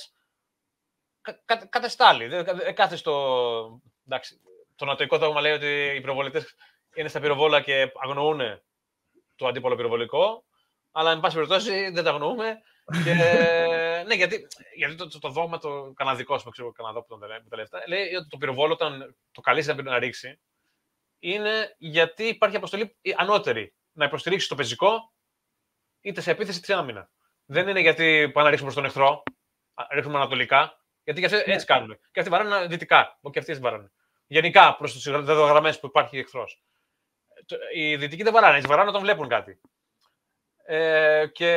[1.22, 2.28] κα, κα, κατεστάλλει.
[2.28, 3.82] Δεν κάθε στο...
[4.08, 4.41] Εντάξει,
[4.76, 6.45] το νατοικό δόγμα λέει ότι οι πυροβολητέ
[6.96, 8.41] είναι στα πυροβόλα και αγνοούν
[9.36, 10.46] το αντίπολο πυροβολικό,
[10.91, 12.62] αλλά εν πάση περιπτώσει δεν τα αγνοούμε.
[13.04, 13.14] και,
[14.08, 17.84] ναι, γιατί, γιατί το, το, το δόγμα το καναδικό, που ξέρω, Καναδό που τον τελευταία,
[17.88, 20.39] λέει ότι το πυροβόλο όταν το καλείς να, να ρίξει,
[21.20, 25.14] είναι γιατί υπάρχει αποστολή ανώτερη να υποστηρίξει το πεζικό
[26.02, 27.10] είτε σε επίθεση είτε σε άμυνα.
[27.46, 29.24] Δεν είναι γιατί πάμε να ρίξουμε προς τον εχθρό,
[29.91, 31.54] ρίχνουμε ανατολικά, γιατί και αυτοί ναι.
[31.54, 32.00] έτσι κάνουμε.
[32.12, 33.91] Και αυτοί βαράνε δυτικά, και αυτοί έτσι βαράνε.
[34.28, 36.64] Γενικά προς τις δεδογραμμές που υπάρχει εχθρός.
[37.76, 39.60] Οι δυτικοί δεν βαράνε, έτσι βαράνε όταν βλέπουν κάτι.
[40.68, 41.52] Ε, και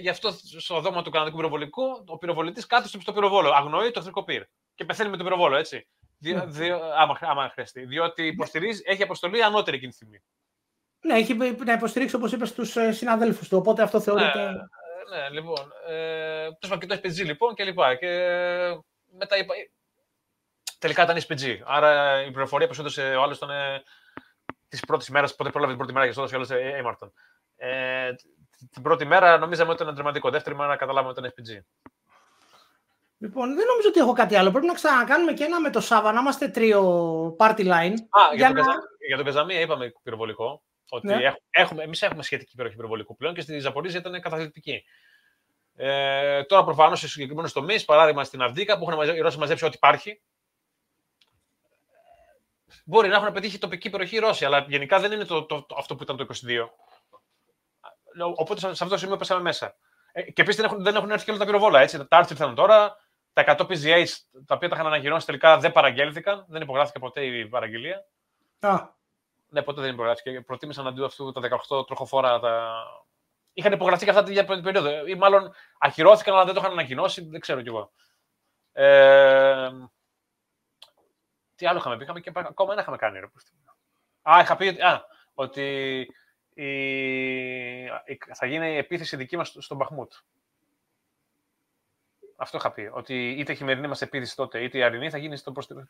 [0.00, 3.50] γι' αυτό στο δόγμα του καναδικού πυροβολικού, ο πυροβολητής κάθεται στο πυροβόλο.
[3.50, 4.42] Αγνοεί το εχθρικό πυρ.
[4.74, 5.88] Και πεθαίνει με τον πυροβόλο, έτσι.
[6.18, 6.44] Δι, ναι.
[6.46, 7.84] δι, άμα, άμα χρειαστεί.
[7.84, 10.22] Διότι υποστηρίζει, έχει αποστολή ανώτερη εκείνη τη στιγμή.
[11.00, 11.34] Ναι, έχει
[11.64, 13.56] να υποστηρίξει, όπως είπες, στου ε, συναδέλφους του.
[13.56, 14.44] Οπότε αυτό θεωρείται.
[14.44, 15.72] Ναι, ναι λοιπόν.
[15.88, 16.48] Ε,
[16.78, 17.94] και το SPG λοιπόν και λοιπά.
[17.94, 18.08] Και
[19.18, 19.54] μετά είπα.
[20.78, 21.58] Τελικά ήταν SPG.
[21.64, 23.82] Άρα η πληροφορία που σου έδωσε ο άλλος ήταν ε,
[24.76, 25.34] της πρώτης μέρας.
[25.34, 27.12] Πότε πρόλαβε την πρώτη μέρα και σου έδωσε ο άλλο Έμαρτον.
[27.56, 28.10] Ε,
[28.70, 30.30] την πρώτη μέρα νομίζαμε ότι ήταν δραματικό.
[30.30, 31.64] Δεύτερη μέρα καταλάβαμε ότι ήταν SPG.
[33.18, 34.50] Λοιπόν, δεν νομίζω ότι έχω κάτι άλλο.
[34.50, 36.82] Πρέπει να ξανακάνουμε και ένα με το Σάβα, να είμαστε τρίο
[37.38, 37.94] party line.
[38.08, 38.74] Α, για, για, τον, να...
[39.06, 40.62] για τον Καζαμία είπαμε πυροβολικό.
[40.88, 41.34] Ότι ναι.
[41.50, 44.84] έχουμε, εμείς έχουμε σχετική περιοχή πυροβολικού πλέον και στη Ζαπορίζια ήταν καθαθλιπτική.
[45.76, 49.76] Ε, τώρα προφανώς σε συγκεκριμένους τομείς, παράδειγμα στην Αυδίκα που έχουν οι Ρώσοι μαζέψει ό,τι
[49.76, 50.22] υπάρχει.
[52.84, 55.76] Μπορεί να έχουν πετύχει τοπική περιοχή οι Ρώσοι, αλλά γενικά δεν είναι το, το, το,
[55.78, 56.68] αυτό που ήταν το 22.
[58.34, 59.76] Οπότε σε αυτό το σημείο πέσαμε μέσα.
[60.12, 61.80] Ε, και επίσης δεν, έχουν, δεν έχουν έρθει και όλα τα πυροβόλα.
[61.80, 62.06] Έτσι.
[62.06, 62.96] Τα άρθρα ήρθαν τώρα.
[63.32, 64.04] Τα 100 PGA
[64.46, 66.44] τα οποία τα είχαν ανακοινώσει τελικά δεν παραγγέλθηκαν.
[66.48, 68.06] Δεν υπογράφηκε ποτέ η παραγγελία.
[68.60, 68.88] Α.
[69.48, 70.40] Ναι, ποτέ δεν υπογράφηκε.
[70.40, 72.40] Προτίμησαν αντί αυτού τα 18 τροχοφόρα.
[72.40, 72.84] Τα...
[73.52, 75.06] Είχαν υπογραφεί και αυτά την περίοδο.
[75.06, 77.28] Ή μάλλον ακυρώθηκαν, αλλά δεν το είχαν ανακοινώσει.
[77.28, 77.92] Δεν ξέρω κι εγώ.
[78.72, 79.68] Ε...
[81.64, 83.18] Τι άλλο είχαμε πει, είχαμε και ακόμα ένα είχαμε κάνει.
[83.18, 83.26] Ρε.
[84.22, 85.98] Α, είχα πει α, ότι
[86.54, 86.64] η...
[88.34, 90.12] θα γίνει η επίθεση δική μας στον Μπαχμούτ.
[92.36, 92.90] Αυτό είχα πει.
[92.92, 95.40] Ότι είτε η χειμερινή μας επίθεση τότε, είτε η αρινή θα γίνει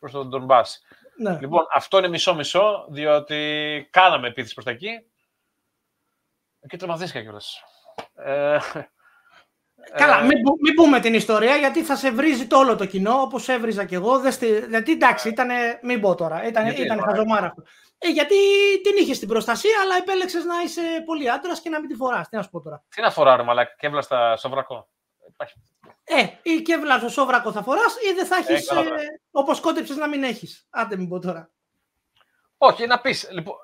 [0.01, 0.61] προς τον Ντομπά.
[1.17, 1.39] Ναι.
[1.41, 5.07] Λοιπόν, αυτό είναι μισό-μισό, διότι κάναμε επίθεση προς τα εκεί.
[6.69, 7.63] Και τρομαθήκα κιόλας.
[8.15, 8.59] Ε,
[9.93, 13.49] Καλά, μην, μην, πούμε την ιστορία γιατί θα σε βρίζει το όλο το κοινό όπως
[13.49, 14.21] έβριζα κι εγώ.
[14.69, 15.49] γιατί εντάξει, ήταν.
[15.83, 16.47] Μην πω τώρα.
[16.47, 17.63] Ήταν, ήταν χαζομάρα αυτό.
[17.99, 18.35] Ε, γιατί
[18.83, 22.29] την είχες στην προστασία, αλλά επέλεξες να είσαι πολύ άντρας και να μην τη φοράς.
[22.29, 22.85] Τι να σου πω τώρα.
[22.89, 24.89] Τι να φορά, ρε Μαλάκα, και στα σοβρακό.
[26.05, 28.85] Ε, ή και στο σόβρακο θα φοράς ή δεν θα έχεις ε, ε,
[29.31, 30.67] όπως κόντεψε να μην έχεις.
[30.71, 31.51] Άντε μην πω τώρα.
[32.59, 33.29] Όχι, να πεις.
[33.31, 33.57] Λοιπόν,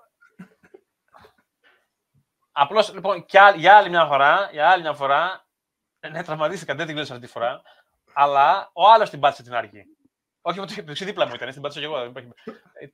[2.53, 3.25] Απλώς λοιπόν,
[3.57, 5.47] για άλλη μια φορά, για άλλη μια φορά,
[6.11, 7.63] ναι, τραυματίστηκα, δεν την κλείσα αυτή τη φορά,
[8.13, 9.85] αλλά ο άλλος την πάτησε την αρχή.
[10.41, 12.13] Όχι, ότι το δίπλα μου ήταν, την πάτησα και εγώ.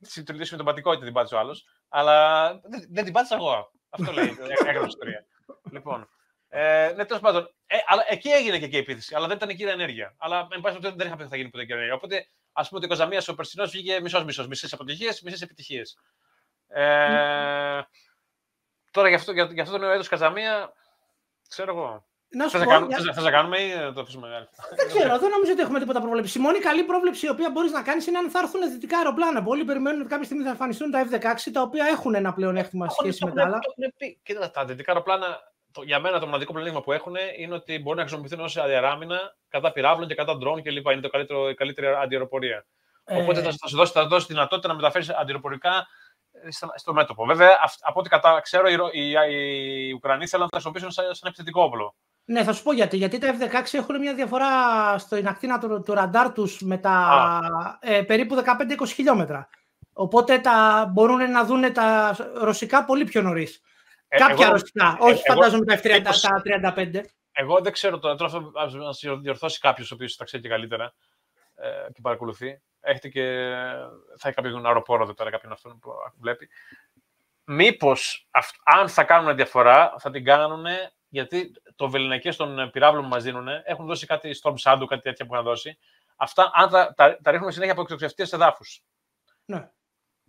[0.01, 2.47] Συντηρητή με τον πατικό την πάτησε ο άλλος, αλλά
[2.89, 3.71] δεν, την πάτησα εγώ.
[3.89, 5.25] Αυτό λέει, η ιστορία.
[5.71, 6.09] λοιπόν,
[6.49, 7.53] ε, ναι, τέλος πάντων.
[7.65, 10.15] Ε, αλλά εκεί έγινε και εκεί η επίθεση, αλλά δεν ήταν κύρια ενέργεια.
[10.17, 11.95] Αλλά εν πάση δεν είχα πει ότι θα γίνει ποτέ κύρια ενέργεια.
[11.95, 14.47] Οπότε ας πούμε ότι ο Κοζαμία ο Περσινός βγήκε μισό-μισό.
[14.47, 15.97] Μισές αποτυχίες, μισές επιτυχίες.
[16.67, 17.81] Ε,
[18.91, 20.73] τώρα για αυτό, για, για αυτό το νέο έτος Καζαμία,
[21.47, 22.05] ξέρω εγώ.
[22.29, 22.57] Να σου
[23.13, 26.39] θες, να κάνουμε ή το αφήσουμε Δεν ξέρω, δεν νομίζω ότι έχουμε τίποτα πρόβλεψη.
[26.39, 29.43] Η μόνη καλή πρόβλεψη η οποία μπορείς να κάνεις είναι αν θα έρθουν δυτικά αεροπλάνα.
[29.43, 33.25] Πολλοί περιμένουν ότι κάποια στιγμή θα εμφανιστούν τα F-16 τα οποία έχουν ένα πλεονέκτημα σχέση
[33.25, 33.59] με τα άλλα.
[34.23, 35.39] Κοίτα, τα δυτικά αεροπλάνα
[35.71, 39.35] το, για μένα το μοναδικό πλεονέκτημα που έχουν είναι ότι μπορεί να χρησιμοποιηθούν ως αεράμινα
[39.49, 40.85] κατά πυράβλων και κατά ντρόν κλπ.
[40.91, 42.65] Είναι το καλύτερο, η καλύτερη αντιεροπορία.
[43.03, 43.21] Ε...
[43.21, 45.87] Οπότε θα, θα, σου δώσει, θα δώσει δυνατότητα να μεταφέρεις αντιεροπορικά
[46.31, 47.25] ε, στο μέτωπο.
[47.25, 49.11] Βέβαια, από ό,τι κατά, ξέρω, οι, οι,
[49.87, 51.95] οι Ουκρανοί θέλουν να τα χρησιμοποιήσουν σαν, σαν επιθετικό όπλο.
[52.29, 52.97] Ναι, θα σου πω γιατί.
[52.97, 54.47] Γιατί τα F-16 έχουν μια διαφορά
[54.97, 58.43] στην ακτίνα του, του ραντάρ τους με τα ε, περίπου
[58.79, 59.49] 15-20 χιλιόμετρα.
[59.93, 63.61] Οπότε τα, μπορούν να δουν τα ρωσικά πολύ πιο νωρίς.
[64.07, 66.01] Ε, Κάποια εγώ, ρωσικά, όχι εγώ, φαντάζομαι τα F30,
[66.61, 67.01] τα 35.
[67.31, 70.93] Εγώ δεν ξέρω τώρα, τώρα αυτό να διορθώσει κάποιος ο οποίος τα ξέρει και καλύτερα
[71.55, 72.61] ε, και παρακολουθεί.
[72.79, 73.51] Έχετε και.
[74.17, 76.49] Θα έχει κάποιον αεροπόρο εδώ πέρα, κάποιον αυτόν που βλέπει.
[77.43, 78.27] Μήπως
[78.63, 80.65] αν θα κάνουν διαφορά, θα την κάνουν
[81.09, 85.25] γιατί το βεληνικές των πυράβλων που μας δίνουν έχουν δώσει κάτι Storm Shadow, κάτι τέτοια
[85.25, 85.77] που έχουν δώσει.
[86.15, 88.63] Αυτά, αν τα, τα, τα ρίχνουμε συνέχεια από εκτοξευτέ εδάφου.
[89.45, 89.69] Ναι.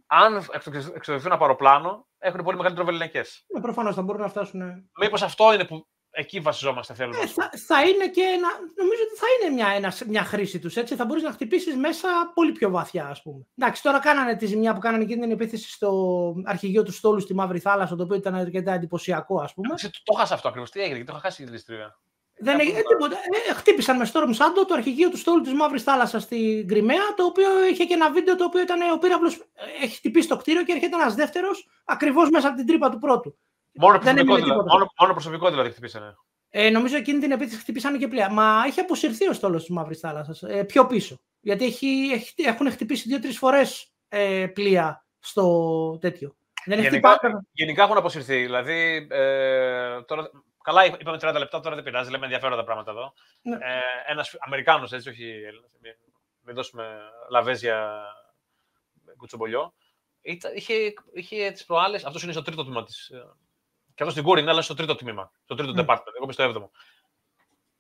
[0.07, 0.47] Αν
[0.95, 3.45] εξοδευτούν από αεροπλάνο, έχουν πολύ μεγαλύτερο βεληνικές.
[3.55, 4.91] Ναι, προφανώς θα μπορούν να φτάσουν.
[5.01, 5.87] Μήπως αυτό είναι που
[6.19, 7.19] εκεί βασιζόμαστε, θέλουμε.
[7.19, 10.75] Ε, θα, θα, είναι και ένα, νομίζω ότι θα είναι μια, ένας, μια χρήση τους.
[10.75, 13.47] Θα μπορείς να χτυπήσεις μέσα πολύ πιο βαθιά, ας πούμε.
[13.59, 17.35] Εντάξει, τώρα κάνανε τη ζημιά που κάνανε και την επίθεση στο αρχηγείο του στόλου στη
[17.35, 19.69] Μαύρη Θάλασσα, το οποίο ήταν αρκετά εντυπωσιακό, ας πούμε.
[19.69, 20.71] το, το χάσα αυτό ακριβώς.
[20.71, 21.99] Τι έγινε, το είχα χάσει τη ληστρία.
[22.41, 23.17] Δεν έγινε τίποτα.
[23.49, 27.25] Ε, χτύπησαν με Storm Shadow το αρχηγείο του στόλου της Μαύρης Θάλασσας στην Κρυμαία, το
[27.25, 29.35] οποίο είχε και ένα βίντεο το οποίο ήταν ο πύραυλος.
[29.35, 32.99] Ε, έχει χτυπήσει το κτίριο και έρχεται ένας δεύτερος ακριβώς μέσα από την τρύπα του
[32.99, 33.39] πρώτου.
[33.73, 36.15] Μόνο προσωπικό, δηλαδή, μόνο, μόνο προσωπικό δηλαδή χτυπήσανε.
[36.51, 38.31] Ε, νομίζω εκείνη την επίθεση χτυπήσανε και πλοία.
[38.31, 41.21] Μα έχει αποσυρθεί ο στόλος της Μαύρης Θάλασσας ε, πιο πίσω.
[41.41, 46.37] Γιατί έχει, έχει, έχουν χτυπήσει δύο-τρεις φορές ε, πλοία στο τέτοιο.
[46.65, 47.19] Δεν γενικά,
[47.53, 48.43] γενικά έχουν αποσυρθεί.
[48.43, 50.31] Δηλαδή, ε, τώρα,
[50.63, 52.11] καλά, είπαμε 30 λεπτά, τώρα δεν πειράζει.
[52.11, 53.13] Λέμε ενδιαφέροντα πράγματα εδώ.
[53.43, 53.55] Ναι.
[53.55, 55.71] Ε, Ένας Αμερικάνος, έτσι, όχι Έλληνας.
[56.41, 56.99] Μην δώσουμε
[57.31, 58.03] λαβέζια
[59.17, 59.75] κουτσομπολιό.
[60.55, 60.75] Είχε,
[61.13, 61.97] είχε τις προάλλε.
[61.97, 63.11] Αυτός είναι στο τρίτο τμήμα της
[63.99, 65.33] και αυτό στην Κούρη είναι, αλλά στο τρίτο τμήμα.
[65.45, 65.81] Στο τρίτο mm.
[65.81, 66.13] department.
[66.15, 66.71] Εγώ είμαι στο έβδομο.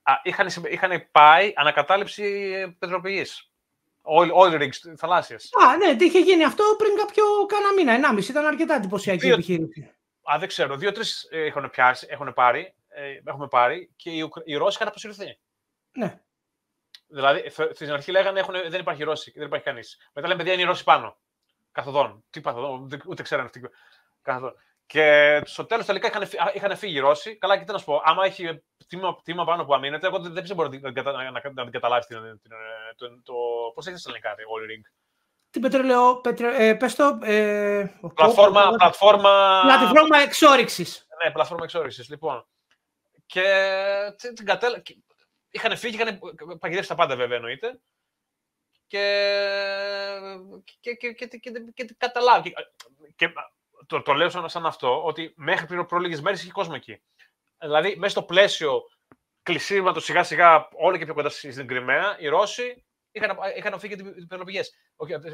[0.02, 3.50] Α, είχαν, είχαν πάει ανακατάληψη πετροπηγής.
[4.02, 5.36] Oil, rigs θαλάσσια.
[5.36, 8.30] Α, ναι, τι είχε γίνει αυτό πριν κάποιο κάνα μήνα, ενάμιση.
[8.30, 9.94] Ήταν αρκετά εντυπωσιακή η επιχείρηση.
[10.32, 10.76] Α, δεν ξέρω.
[10.76, 15.38] Δύο-τρεις ε, έχουν, πιάσει, έχουν πάρει, ε, έχουμε πάρει και οι, οι Ρώσοι είχαν αποσυρθεί.
[15.92, 16.20] Ναι.
[17.06, 20.10] Δηλαδή, στην αρχή λέγανε έχουν, δεν υπάρχει Ρώσοι, δεν υπάρχει κανείς.
[20.12, 21.18] Μετά λένε παιδιά είναι οι Ρώσοι πάνω.
[21.72, 22.24] Καθοδόν.
[22.30, 23.60] Τι καθοδόν, ούτε ξέρανε αυτοί.
[24.22, 24.54] Καθοδόν.
[24.88, 27.36] Και στο τέλο τελικά είχαν, είχαν φύγει οι Ρώσοι.
[27.38, 30.56] Καλά, και να σου πω, άμα έχει τίμημα, τίμημα πάνω που αμήνεται, εγώ δεν, δεν
[30.56, 32.50] μπορεί να, να, να, να την καταλάβει την, την,
[32.96, 33.34] το, το,
[33.74, 34.92] πώς έχει στα ελληνικά, All Ring.
[35.50, 37.18] Τι πετρελαιό, πετρε, ε, πες το...
[37.22, 39.60] Ε, πλατφόρμα, πλατφόρμα...
[39.64, 41.06] Πλατφόρμα εξόριξης.
[41.24, 42.46] Ναι, πλατφόρμα εξόριξης, λοιπόν.
[43.26, 43.44] Και
[44.34, 44.82] την κατέλα...
[45.50, 46.18] Είχαν φύγει, είχαν
[46.58, 47.80] παγιδεύσει τα πάντα βέβαια εννοείται.
[48.86, 49.04] Και,
[50.80, 52.54] και, και, και, και, και, και καταλάβει.
[53.16, 53.32] Και,
[53.88, 57.02] το, το λέω σαν, αυτό, ότι μέχρι πριν από λίγε μέρε είχε κόσμο εκεί.
[57.60, 58.82] Δηλαδή, μέσα στο πλαίσιο
[59.42, 64.26] κλεισίματος σιγά σιγά όλο και πιο κοντά στην Κρυμαία, οι Ρώσοι είχαν, είχαν φύγει τις
[64.26, 64.72] πυρολογικές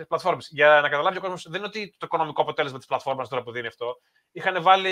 [0.09, 0.49] πλατφόρμες.
[0.51, 3.53] Για να καταλάβει ο κόσμος, δεν είναι ότι το οικονομικό αποτέλεσμα της πλατφόρμας τώρα που
[3.53, 3.97] δίνει αυτό.
[4.33, 4.91] Είχαν βάλει,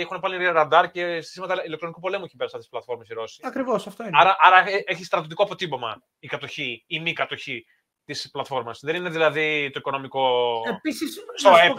[0.00, 3.40] έχουν βάλει ραντάρ και συστήματα ηλεκτρονικού πολέμου εκεί πέρα σε αυτέ τι πλατφόρμες οι Ρώσοι.
[3.44, 4.18] Ακριβώς αυτό είναι.
[4.20, 7.64] Άρα, άρα έχει στρατιωτικό αποτύπωμα η κατοχή, η μη κατοχή
[8.04, 8.80] της πλατφόρμας.
[8.82, 10.60] Δεν είναι δηλαδή το οικονομικό.
[10.76, 11.74] Επίσης, στο ΕΠ,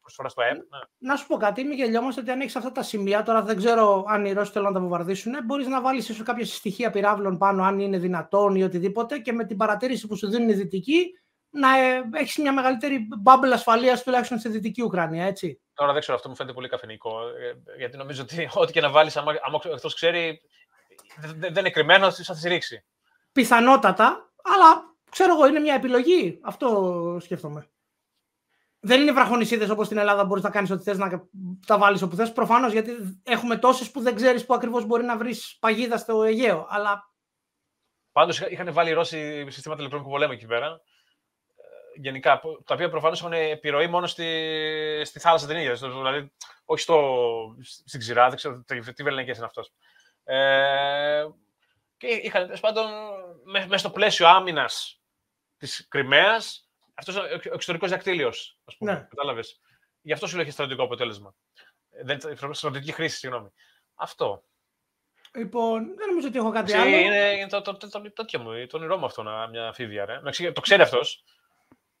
[0.00, 0.54] προσφορά στο ΕΠ.
[0.54, 0.78] Ναι.
[0.98, 4.04] Να σου πω κάτι, μην γελιόμαστε ότι αν έχεις αυτά τα σημεία, τώρα δεν ξέρω
[4.08, 7.64] αν οι Ρώσοι θέλουν να τα βομβαρδίσουν, μπορείς να βάλεις ίσως κάποια στοιχεία πυράβλων πάνω,
[7.64, 11.06] αν είναι δυνατόν ή οτιδήποτε, και με την παρατήρηση που σου δίνουν οι δυτικοί,
[11.50, 15.60] να ε, έχεις μια μεγαλύτερη μπάμπελ ασφαλείας τουλάχιστον στη δυτική Ουκρανία, έτσι.
[15.74, 17.20] Τώρα δεν ξέρω, αυτό μου φαίνεται πολύ καφενικό.
[17.20, 19.26] Ε, γιατί νομίζω ότι ό,τι και να βάλεις, αν
[19.74, 20.40] αυτό ξέρει,
[21.36, 22.84] δεν είναι κρυμμένος, θα τη ρίξει.
[23.32, 26.38] Πιθανότατα, αλλά Ξέρω εγώ, είναι μια επιλογή.
[26.42, 27.68] Αυτό σκέφτομαι.
[28.80, 31.28] Δεν είναι βραχονισίδες όπως στην Ελλάδα μπορείς να κάνεις ό,τι θες να
[31.66, 32.32] τα βάλεις όπου θες.
[32.32, 36.66] Προφανώς γιατί έχουμε τόσες που δεν ξέρεις που ακριβώς μπορεί να βρεις παγίδα στο Αιγαίο.
[36.68, 37.12] Αλλά...
[38.12, 40.66] Πάντως είχαν βάλει οι Ρώσοι συστήματα ηλεκτρονικού πολέμου εκεί πέρα.
[40.66, 44.26] Ε, γενικά, τα οποία προφανώς έχουν επιρροή μόνο στη,
[45.04, 45.74] στη θάλασσα την ίδια.
[45.74, 46.32] Δηλαδή,
[46.64, 47.18] όχι στο,
[47.62, 49.62] στην ξηρά, δεν ξέρω τι βελενικέ είναι αυτό.
[50.24, 51.26] Ε,
[51.96, 52.90] και είχαν τέλος πάντων
[53.44, 54.98] μέσα στο πλαίσιο άμυνας
[55.64, 58.92] της Κρυμαίας, αυτός ο εξωτερικός δακτύλιος, ας πούμε.
[58.92, 59.06] Ναι.
[59.08, 59.60] Κατάλαβες.
[60.00, 61.34] Γι' αυτό σου λέει στρατιωτικό αποτέλεσμα.
[62.04, 63.52] Δεν, στρατιωτική χρήση, συγγνώμη.
[63.94, 64.44] Αυτό.
[65.34, 66.96] Λοιπόν, δεν νομίζω ότι έχω κάτι άλλο.
[66.96, 70.04] Είναι, είναι το, το, το, το, το, μου, το όνειρό μου αυτό, να, μια αμφίβια.
[70.04, 70.50] Ρε.
[70.52, 71.24] Το ξέρει αυτός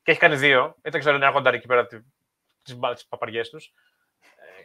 [0.02, 0.76] και έχει κάνει δύο.
[0.80, 1.86] Δεν ξέρω αν έρχονταν εκεί πέρα
[2.94, 3.72] τις παπαριές τους.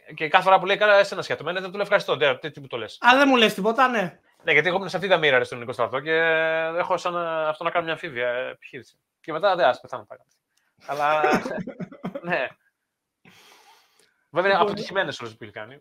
[0.06, 2.16] Ε, και κάθε φορά που λέει, Κάνα εσένα σχετομένο, δεν του λέω ευχαριστώ.
[2.16, 2.98] Τι, τι, τι, το λες.
[3.00, 4.20] Αν δεν μου λες τίποτα, ναι.
[4.44, 6.14] Ναι, γιατί εγώ ήμουν σε αυτή τα μοίρα στον ελληνικό στρατό και
[6.76, 8.98] έχω σαν αυτό να κάνω μια αμφίβια επιχείρηση.
[9.20, 10.20] Και μετά δεν άσε πεθάνω πάλι.
[10.86, 11.22] Αλλά.
[12.28, 12.46] ναι.
[14.30, 15.74] Βέβαια είναι λοιπόν, αποτυχημένες όλες που έχει κάνει.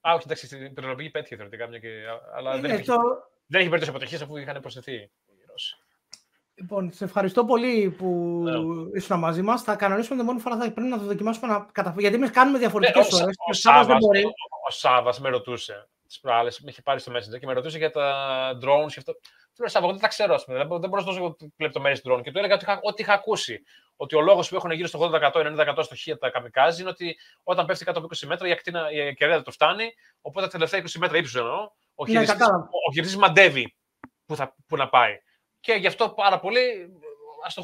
[0.00, 1.66] Α, όχι, εντάξει, στην πυρηνοπηγή πέτυχε θεωρητικά.
[1.66, 1.88] Μια και...
[2.34, 2.96] Αλλά δεν, έχει, το...
[3.46, 5.76] δεν έχει περίπτωση αποτυχία αφού είχαν προσθεθεί οι Ρώσοι.
[6.54, 8.96] Λοιπόν, σε ευχαριστώ πολύ που yeah.
[8.96, 9.62] ήσουν μαζί μας.
[9.62, 12.00] Θα κανονίσουμε την μόνη φορά θα πρέπει να το δοκιμάσουμε να καταφέρουμε.
[12.00, 13.36] Γιατί εμείς κάνουμε διαφορετικές ναι, ώρες.
[13.66, 14.30] Ο, ο, ο,
[14.66, 17.90] ο Σάβα με ρωτούσε τι προάλλε, με είχε πάρει στο Messenger και με ρωτούσε για
[17.90, 19.12] τα drones και αυτό.
[19.54, 22.20] Του λέω Σάββα, δεν τα ξέρω, δηλαδή, δεν μπορώ να δώσω λεπτομέρειες drone.
[22.22, 23.62] Και του έλεγα ότι είχα, ότι είχα ακούσει.
[23.96, 27.66] Ότι ο λόγος που έχουν γύρω στο 80%-90% στο χ τα καμικάζ είναι ότι όταν
[27.66, 29.94] πέφτει κάτω από 20 μέτρα η, ακτίνα, η κεραία δεν το φτάνει.
[30.20, 31.70] Οπότε τα τελευταία 20 μέτρα ύψους εννοώ.
[31.94, 32.06] Ο
[32.92, 33.76] χειριστή ναι, μαντεύει
[34.26, 35.18] που, θα, που να πάει.
[35.60, 36.88] Και γι' αυτό πάρα πολλοί
[37.44, 37.56] ας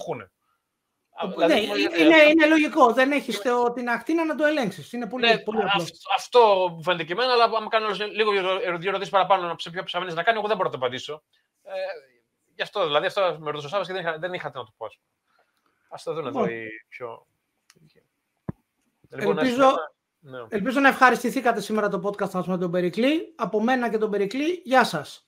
[1.21, 1.47] το χούνε.
[1.47, 2.93] Δηλαδή, ναι, είναι, είναι, λογικό.
[2.93, 3.41] Δεν έχεις
[3.75, 4.93] την ακτίνα να το ελέγξεις.
[4.93, 5.87] Είναι πολύ, ναι, πολύ απλό.
[6.17, 8.31] Αυτό μου φαίνεται και εμένα, αλλά αν κάνω λίγο
[8.79, 11.23] δύο ερωτήσεις παραπάνω να ψάξει ποιο ψάχνει να κάνει, εγώ δεν μπορώ να το απαντήσω.
[11.63, 11.73] Ε,
[12.55, 14.73] γι' αυτό δηλαδή, αυτό με ρωτήσω Σάββας και δεν, είχα, δεν είχα τι να το
[14.77, 14.87] πω.
[15.89, 17.27] Α το δουν εδώ οι πιο.
[19.11, 19.75] Λοιπόν, ελπίζω,
[20.19, 20.39] ναι.
[20.49, 23.35] ελπίζω να ευχαριστηθήκατε σήμερα το podcast μας με τον Περικλή.
[23.37, 25.28] Από μένα και τον Περικλή, γεια σας.